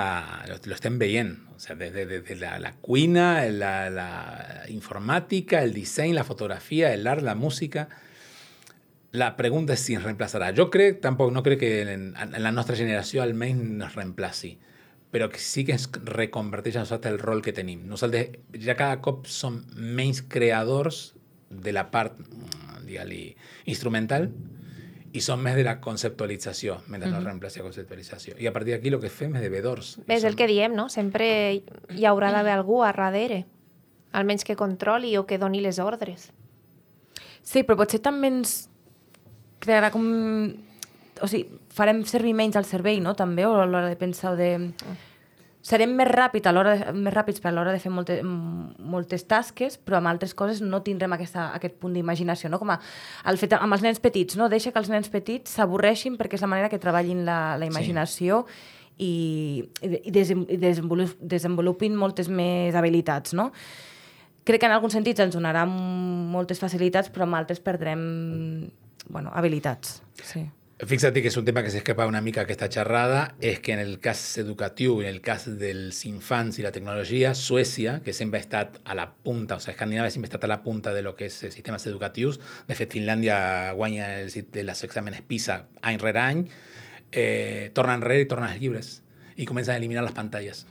lo, 0.50 0.58
lo 0.66 0.74
estem 0.74 0.98
veient. 0.98 1.36
O 1.56 1.60
sea, 1.60 1.76
desde, 1.76 2.08
desde 2.08 2.36
la, 2.36 2.58
la 2.60 2.74
cuina, 2.82 3.46
la, 3.54 3.90
la 3.94 4.10
informàtica, 4.74 5.62
el 5.62 5.76
disseny, 5.76 6.16
la 6.18 6.26
fotografia, 6.26 6.92
el 6.94 7.06
art, 7.08 7.22
la 7.24 7.36
música. 7.36 7.88
La 9.16 9.36
pregunta 9.38 9.78
és 9.78 9.84
si 9.86 9.96
ens 9.96 10.04
reemplaçarà. 10.04 10.50
Jo 10.58 10.68
crec, 10.74 11.00
tampoc, 11.06 11.30
no 11.32 11.46
crec 11.46 11.62
que 11.62 11.70
en, 11.84 12.10
en 12.18 12.36
la 12.42 12.52
nostra 12.52 12.76
generació 12.76 13.22
almenys 13.24 13.86
ens 13.86 13.96
reemplaci, 13.96 14.56
però 15.14 15.30
que 15.32 15.40
sí 15.40 15.64
que 15.70 15.78
ens 15.78 15.86
reconverteix 16.10 16.80
a 16.80 16.84
nosaltres 16.84 17.14
el 17.14 17.22
rol 17.22 17.46
que 17.46 17.54
tenim. 17.56 17.86
Nosaltres 17.88 18.36
ja 18.66 18.76
cada 18.76 19.00
cop 19.06 19.30
som 19.32 19.62
menys 19.78 20.26
creadors 20.26 21.14
de 21.50 21.72
la 21.78 21.86
part, 21.94 22.18
digue-li, 22.84 23.30
instrumental, 23.72 24.32
i 25.16 25.22
som 25.24 25.40
més 25.42 25.56
de 25.56 25.64
la 25.64 25.78
conceptualització, 25.82 26.82
mentre 26.92 27.10
no 27.10 27.22
reemplaci 27.24 27.62
la 27.62 27.66
conceptualització. 27.70 28.36
I 28.42 28.48
a 28.48 28.54
partir 28.54 28.74
d'aquí 28.76 28.92
el 28.92 29.00
que 29.00 29.10
fem 29.10 29.36
és 29.40 29.42
de 29.46 29.50
vedors. 29.50 29.94
És 30.08 30.24
el 30.24 30.32
som- 30.34 30.38
que 30.38 30.48
diem, 30.52 30.76
no? 30.76 30.90
Sempre 30.90 31.28
hi 31.56 32.06
haurà 32.06 32.32
d'haver 32.36 32.52
algú 32.58 32.82
a 32.84 32.92
darrere, 32.92 33.46
almenys 34.12 34.44
que 34.44 34.56
controli 34.56 35.16
o 35.18 35.26
que 35.26 35.38
doni 35.38 35.62
les 35.62 35.80
ordres. 35.80 36.32
Sí, 37.42 37.64
però 37.64 37.78
potser 37.78 38.02
també 38.02 38.28
ens 38.28 38.70
crearà 39.62 39.92
com... 39.94 40.06
O 41.22 41.28
sigui, 41.32 41.46
farem 41.72 42.04
servir 42.04 42.34
menys 42.36 42.58
el 42.60 42.66
cervell, 42.68 43.02
no? 43.04 43.14
També, 43.16 43.46
o 43.48 43.54
a 43.56 43.66
l'hora 43.66 43.88
de 43.88 43.96
pensar 43.96 44.34
o 44.34 44.36
de... 44.36 44.72
Serem 45.66 45.96
més, 45.98 46.06
ràpid 46.12 46.46
a 46.46 46.52
l'hora 46.54 46.76
de, 46.78 46.92
més 46.94 47.14
ràpids 47.16 47.42
per 47.42 47.50
a 47.50 47.56
l'hora 47.56 47.72
de 47.74 47.80
fer 47.82 47.90
molte, 47.90 48.20
m- 48.22 48.68
moltes 48.86 49.24
tasques, 49.26 49.80
però 49.82 49.98
amb 49.98 50.12
altres 50.12 50.36
coses 50.38 50.60
no 50.62 50.84
tindrem 50.86 51.16
aquesta, 51.18 51.48
aquest 51.58 51.80
punt 51.82 51.96
d'imaginació, 51.98 52.52
no? 52.54 52.60
Com 52.62 52.70
a, 52.76 52.78
el 53.32 53.40
fet 53.42 53.56
amb 53.58 53.74
els 53.74 53.82
nens 53.82 54.02
petits, 54.04 54.38
no? 54.38 54.46
Deixa 54.52 54.70
que 54.72 54.78
els 54.84 54.92
nens 54.94 55.10
petits 55.10 55.56
s'avorreixin 55.58 56.20
perquè 56.20 56.38
és 56.38 56.46
la 56.46 56.52
manera 56.52 56.70
que 56.70 56.78
treballin 56.82 57.24
la, 57.26 57.40
la 57.58 57.66
imaginació 57.66 58.44
i, 59.02 59.10
i, 59.82 59.90
i, 60.06 60.14
desenvolup, 60.14 61.18
desenvolupin 61.20 61.98
moltes 61.98 62.30
més 62.30 62.78
habilitats, 62.78 63.34
no? 63.34 63.50
crec 64.46 64.62
que 64.62 64.68
en 64.70 64.76
alguns 64.76 64.94
sentits 64.94 65.24
ens 65.24 65.34
donarà 65.34 65.64
moltes 65.66 66.60
facilitats, 66.62 67.10
però 67.10 67.26
en 67.26 67.34
altres 67.34 67.58
perdrem 67.66 68.02
bueno, 69.10 69.32
habilitats. 69.34 70.04
Sí. 70.22 70.44
Fíjate 70.78 71.22
que 71.22 71.30
es 71.30 71.38
un 71.38 71.46
tema 71.46 71.64
que 71.64 71.70
se 71.72 71.78
escapa 71.78 72.06
una 72.06 72.20
mica 72.20 72.46
que 72.46 72.52
esta 72.52 72.68
charrada, 72.68 73.36
es 73.40 73.62
que 73.62 73.72
en 73.72 73.80
el 73.80 74.00
caso 74.02 74.42
educativo 74.42 75.02
y 75.02 75.06
en 75.06 75.12
el 75.12 75.22
caso 75.22 75.56
dels 75.56 76.04
infants 76.06 76.60
y 76.60 76.64
la 76.64 76.74
tecnología, 76.74 77.34
Suecia, 77.34 78.02
que 78.04 78.12
siempre 78.12 78.42
está 78.42 78.72
a 78.84 78.94
la 78.94 79.14
punta, 79.14 79.56
o 79.56 79.60
sea, 79.62 79.72
Escandinavia 79.72 80.12
siempre 80.12 80.28
está 80.30 80.46
a 80.46 80.50
la 80.50 80.64
punta 80.64 80.94
de 80.94 81.02
lo 81.02 81.16
que 81.16 81.28
es 81.28 81.44
eh, 81.44 81.52
sistemas 81.52 81.88
educativos, 81.88 82.42
de 82.68 82.76
fet 82.76 82.92
Finlàndia 82.92 83.72
sit- 84.28 84.52
els 84.60 84.84
exàmenes 84.84 85.22
PISA 85.24 85.62
any 85.82 85.98
rere 85.98 86.20
any, 86.20 86.44
eh, 87.14 87.72
tornen 87.74 88.02
enrere 88.02 88.24
i 88.24 88.28
i 89.38 89.46
comencen 89.46 89.76
a 89.76 89.78
eliminar 89.78 90.04
les 90.04 90.12
pantalles. 90.14 90.66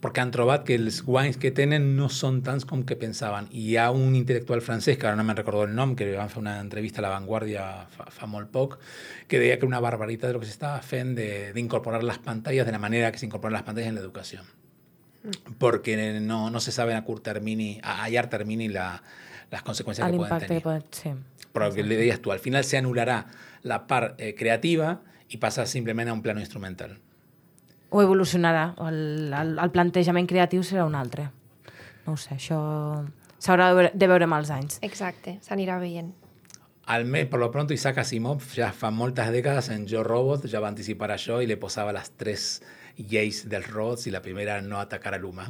Perquè 0.00 0.20
han 0.22 0.30
trobat 0.30 0.64
que 0.68 0.74
els 0.76 1.02
guanys 1.06 1.38
que 1.40 1.50
tenen 1.50 1.96
no 1.96 2.08
són 2.12 2.42
tants 2.44 2.64
com 2.68 2.82
que 2.84 2.96
pensaven. 3.00 3.48
I 3.50 3.62
hi 3.70 3.76
ha 3.80 3.90
un 3.90 4.14
intel·lectual 4.14 4.60
francès, 4.60 4.98
que 4.98 5.06
ara 5.08 5.16
no 5.16 5.24
me'n 5.24 5.36
recordo 5.36 5.64
el 5.64 5.74
nom, 5.74 5.94
que 5.96 6.10
van 6.16 6.28
fer 6.30 6.38
una 6.42 6.58
entrevista 6.60 7.00
a 7.00 7.06
La 7.06 7.14
Vanguardia 7.14 7.64
fa, 7.96 8.06
fa 8.10 8.26
molt 8.26 8.50
poc, 8.52 8.78
que 9.26 9.38
deia 9.40 9.56
que 9.56 9.64
era 9.64 9.72
una 9.72 9.80
barbaritat 9.80 10.28
de 10.30 10.34
lo 10.34 10.40
que 10.40 10.46
s'estava 10.50 10.82
fent 10.82 11.14
de- 11.16 11.52
d'incorporar 11.56 12.02
les 12.04 12.18
pantalles 12.18 12.66
de 12.66 12.72
la 12.72 12.78
manera 12.78 13.10
que 13.12 13.18
s'incorporan 13.18 13.54
les 13.56 13.62
pantalles 13.62 13.88
en 13.88 13.96
l'educació. 13.96 14.40
Porque 15.58 15.96
no, 16.20 16.50
no 16.50 16.60
se 16.60 16.70
sabe 16.72 16.94
a 16.94 17.02
curt 17.04 17.22
termini, 17.24 17.80
a, 17.82 18.04
a 18.04 18.08
llarg 18.08 18.28
termini 18.30 18.68
la, 18.68 19.02
las 19.50 19.62
consecuencias 19.62 20.08
que 20.10 20.16
pueden 20.16 20.38
tener. 20.38 20.58
que 20.58 20.60
poden... 20.62 20.84
Sí. 20.90 21.10
Però 21.56 21.72
que 21.72 21.82
le 21.82 21.96
deies 21.96 22.20
tu, 22.20 22.30
al 22.32 22.38
final 22.38 22.64
se 22.68 22.76
anularà 22.76 23.24
la 23.64 23.86
part 23.88 24.20
eh, 24.20 24.34
creativa 24.36 25.00
i 25.32 25.38
passa 25.40 25.64
simplement 25.66 26.10
a 26.10 26.12
un 26.12 26.20
plano 26.22 26.38
instrumental. 26.38 26.98
O 27.90 28.02
evolucionarà, 28.02 28.72
el, 28.88 29.32
el, 29.32 29.56
el 29.62 29.72
plantejament 29.74 30.26
creatiu 30.26 30.64
serà 30.66 30.86
un 30.88 30.96
altre. 30.98 31.28
No 32.06 32.14
ho 32.14 32.20
sé, 32.20 32.36
això 32.36 32.58
s'haurà 33.38 33.70
de 33.70 33.76
veure, 33.78 33.90
de 33.94 34.08
veure 34.10 34.26
amb 34.26 34.38
els 34.38 34.50
anys. 34.54 34.80
Exacte, 34.86 35.38
s'anirà 35.46 35.78
veient. 35.82 36.12
Al 36.86 37.04
mes, 37.04 37.26
por 37.26 37.40
lo 37.40 37.50
pronto, 37.50 37.74
Isaac 37.74 37.98
Asimov, 37.98 38.44
ja 38.54 38.70
fa 38.70 38.92
moltes 38.94 39.30
dècades 39.34 39.72
en 39.74 39.88
Yo 39.90 40.04
Robot, 40.06 40.46
ja 40.46 40.60
va 40.62 40.70
anticipar 40.70 41.10
això 41.10 41.40
i 41.42 41.48
le 41.50 41.58
posava 41.58 41.94
les 41.94 42.12
tres 42.14 42.44
lleis 42.96 43.42
dels 43.50 43.66
robots 43.72 44.06
i 44.06 44.12
la 44.14 44.22
primera 44.22 44.60
no 44.62 44.78
atacar 44.78 45.14
a 45.16 45.18
l'humà. 45.18 45.48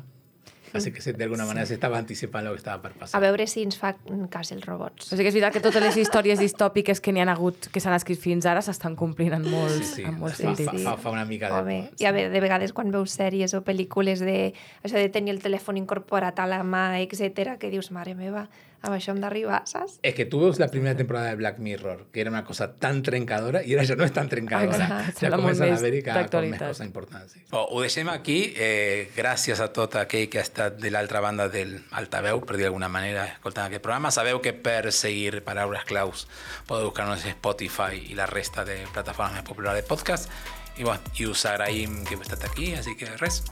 Así 0.72 0.92
que 0.92 1.12
de 1.12 1.24
alguna 1.24 1.44
manera 1.46 1.66
s'estava 1.66 1.98
anticipant 1.98 2.46
el 2.46 2.52
que 2.52 2.59
estava 2.59 2.83
per 2.83 2.92
A 2.92 2.98
passar. 3.00 3.20
veure 3.20 3.46
si 3.46 3.62
ens 3.62 3.76
fa 3.79 3.94
cas 4.31 4.52
els 4.52 4.64
robots. 4.66 5.07
O 5.12 5.16
sigui 5.16 5.22
que 5.24 5.29
és 5.29 5.35
veritat 5.35 5.52
que 5.55 5.61
totes 5.61 5.83
les 5.83 5.96
històries 5.96 6.38
distòpiques 6.38 7.00
que 7.00 7.12
n'hi 7.12 7.20
han 7.20 7.29
hagut, 7.29 7.68
que 7.72 7.81
s'han 7.81 7.94
escrit 7.94 8.18
fins 8.20 8.46
ara, 8.46 8.61
s'estan 8.62 8.96
complint 8.96 9.33
en 9.35 9.48
molts, 9.50 9.76
Sí, 9.76 9.85
sí, 9.94 10.02
en 10.05 10.18
molts 10.18 10.37
fa, 10.40 10.55
sentits. 10.55 10.83
fa, 10.85 10.96
fa, 10.96 10.96
fa 10.96 11.11
una 11.11 11.24
mica 11.24 11.48
de... 11.48 11.61
Home, 11.61 11.90
i 11.98 12.05
a 12.05 12.12
veure, 12.12 12.31
de 12.31 12.40
vegades 12.40 12.72
quan 12.72 12.90
veus 12.90 13.11
sèries 13.16 13.55
o 13.55 13.62
pel·lícules 13.62 14.20
de 14.20 14.52
això 14.83 14.96
de 14.96 15.09
tenir 15.09 15.31
el 15.33 15.40
telèfon 15.42 15.76
incorporat 15.79 16.38
a 16.38 16.46
la 16.46 16.62
mà, 16.62 17.00
etc 17.00 17.57
que 17.59 17.70
dius, 17.70 17.90
mare 17.90 18.14
meva, 18.14 18.48
amb 18.87 18.94
això 18.96 19.12
hem 19.12 19.20
d'arribar, 19.20 19.62
saps? 19.66 19.99
Es 20.07 20.14
que 20.14 20.25
tú 20.31 20.40
ves 20.44 20.61
la 20.62 20.68
primera 20.68 20.96
temporada 20.96 21.31
de 21.31 21.37
Black 21.37 21.59
Mirror, 21.59 22.07
que 22.12 22.20
era 22.20 22.31
una 22.31 22.44
cosa 22.44 22.75
tan 22.75 23.03
trencadora, 23.03 23.62
y 23.64 23.75
ahora 23.75 23.85
ya 23.85 23.96
no 23.96 24.05
es 24.05 24.12
tan 24.12 24.29
trencadora. 24.29 24.85
Exacte, 24.87 25.27
Ja 25.27 25.37
comencen 25.37 25.72
a 25.72 25.77
haver-hi 25.77 26.03
cada 26.07 26.27
cop 26.31 26.46
més 26.46 26.61
coses 26.62 26.87
importants. 26.87 27.33
Sí. 27.33 27.42
Oh, 27.51 27.66
ho 27.70 27.83
deixem 27.83 28.09
aquí. 28.12 28.53
Eh, 28.57 29.11
gràcies 29.16 29.61
a 29.61 29.68
tot 29.75 29.96
aquell 30.01 30.29
que 30.31 30.38
ha 30.38 30.46
estat 30.46 30.79
de 30.81 30.92
l'altra 30.94 31.20
banda 31.20 31.49
del 31.53 31.81
altaveu, 31.99 32.40
per 32.46 32.57
dir 32.57 32.68
d'alguna 32.68 32.88
manera, 32.88 33.27
escoltant 33.37 33.66
aquest 33.66 33.83
programa. 33.83 34.12
Sabeu 34.14 34.40
que 34.40 34.55
per 34.55 34.92
seguir 34.92 35.42
Paraules 35.46 35.85
Claus 35.85 36.27
podeu 36.66 36.90
buscar-nos 36.90 37.27
a 37.27 37.35
Spotify 37.35 38.07
i 38.11 38.14
la 38.14 38.27
resta 38.31 38.64
de 38.64 38.85
plataformes 38.94 39.40
més 39.40 39.49
populars 39.49 39.83
de 39.83 39.87
podcast. 39.87 40.31
I, 40.77 40.85
bueno, 40.85 41.01
i 41.16 41.27
us 41.27 41.46
agraïm 41.49 42.05
que 42.05 42.14
heu 42.14 42.22
estat 42.22 42.44
aquí, 42.44 42.75
així 42.77 42.94
que 43.01 43.09
res. 43.16 43.42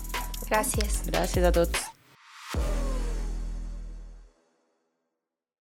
Gràcies. 0.50 1.02
Gràcies 1.08 1.48
a 1.48 1.52
tots. 1.56 3.03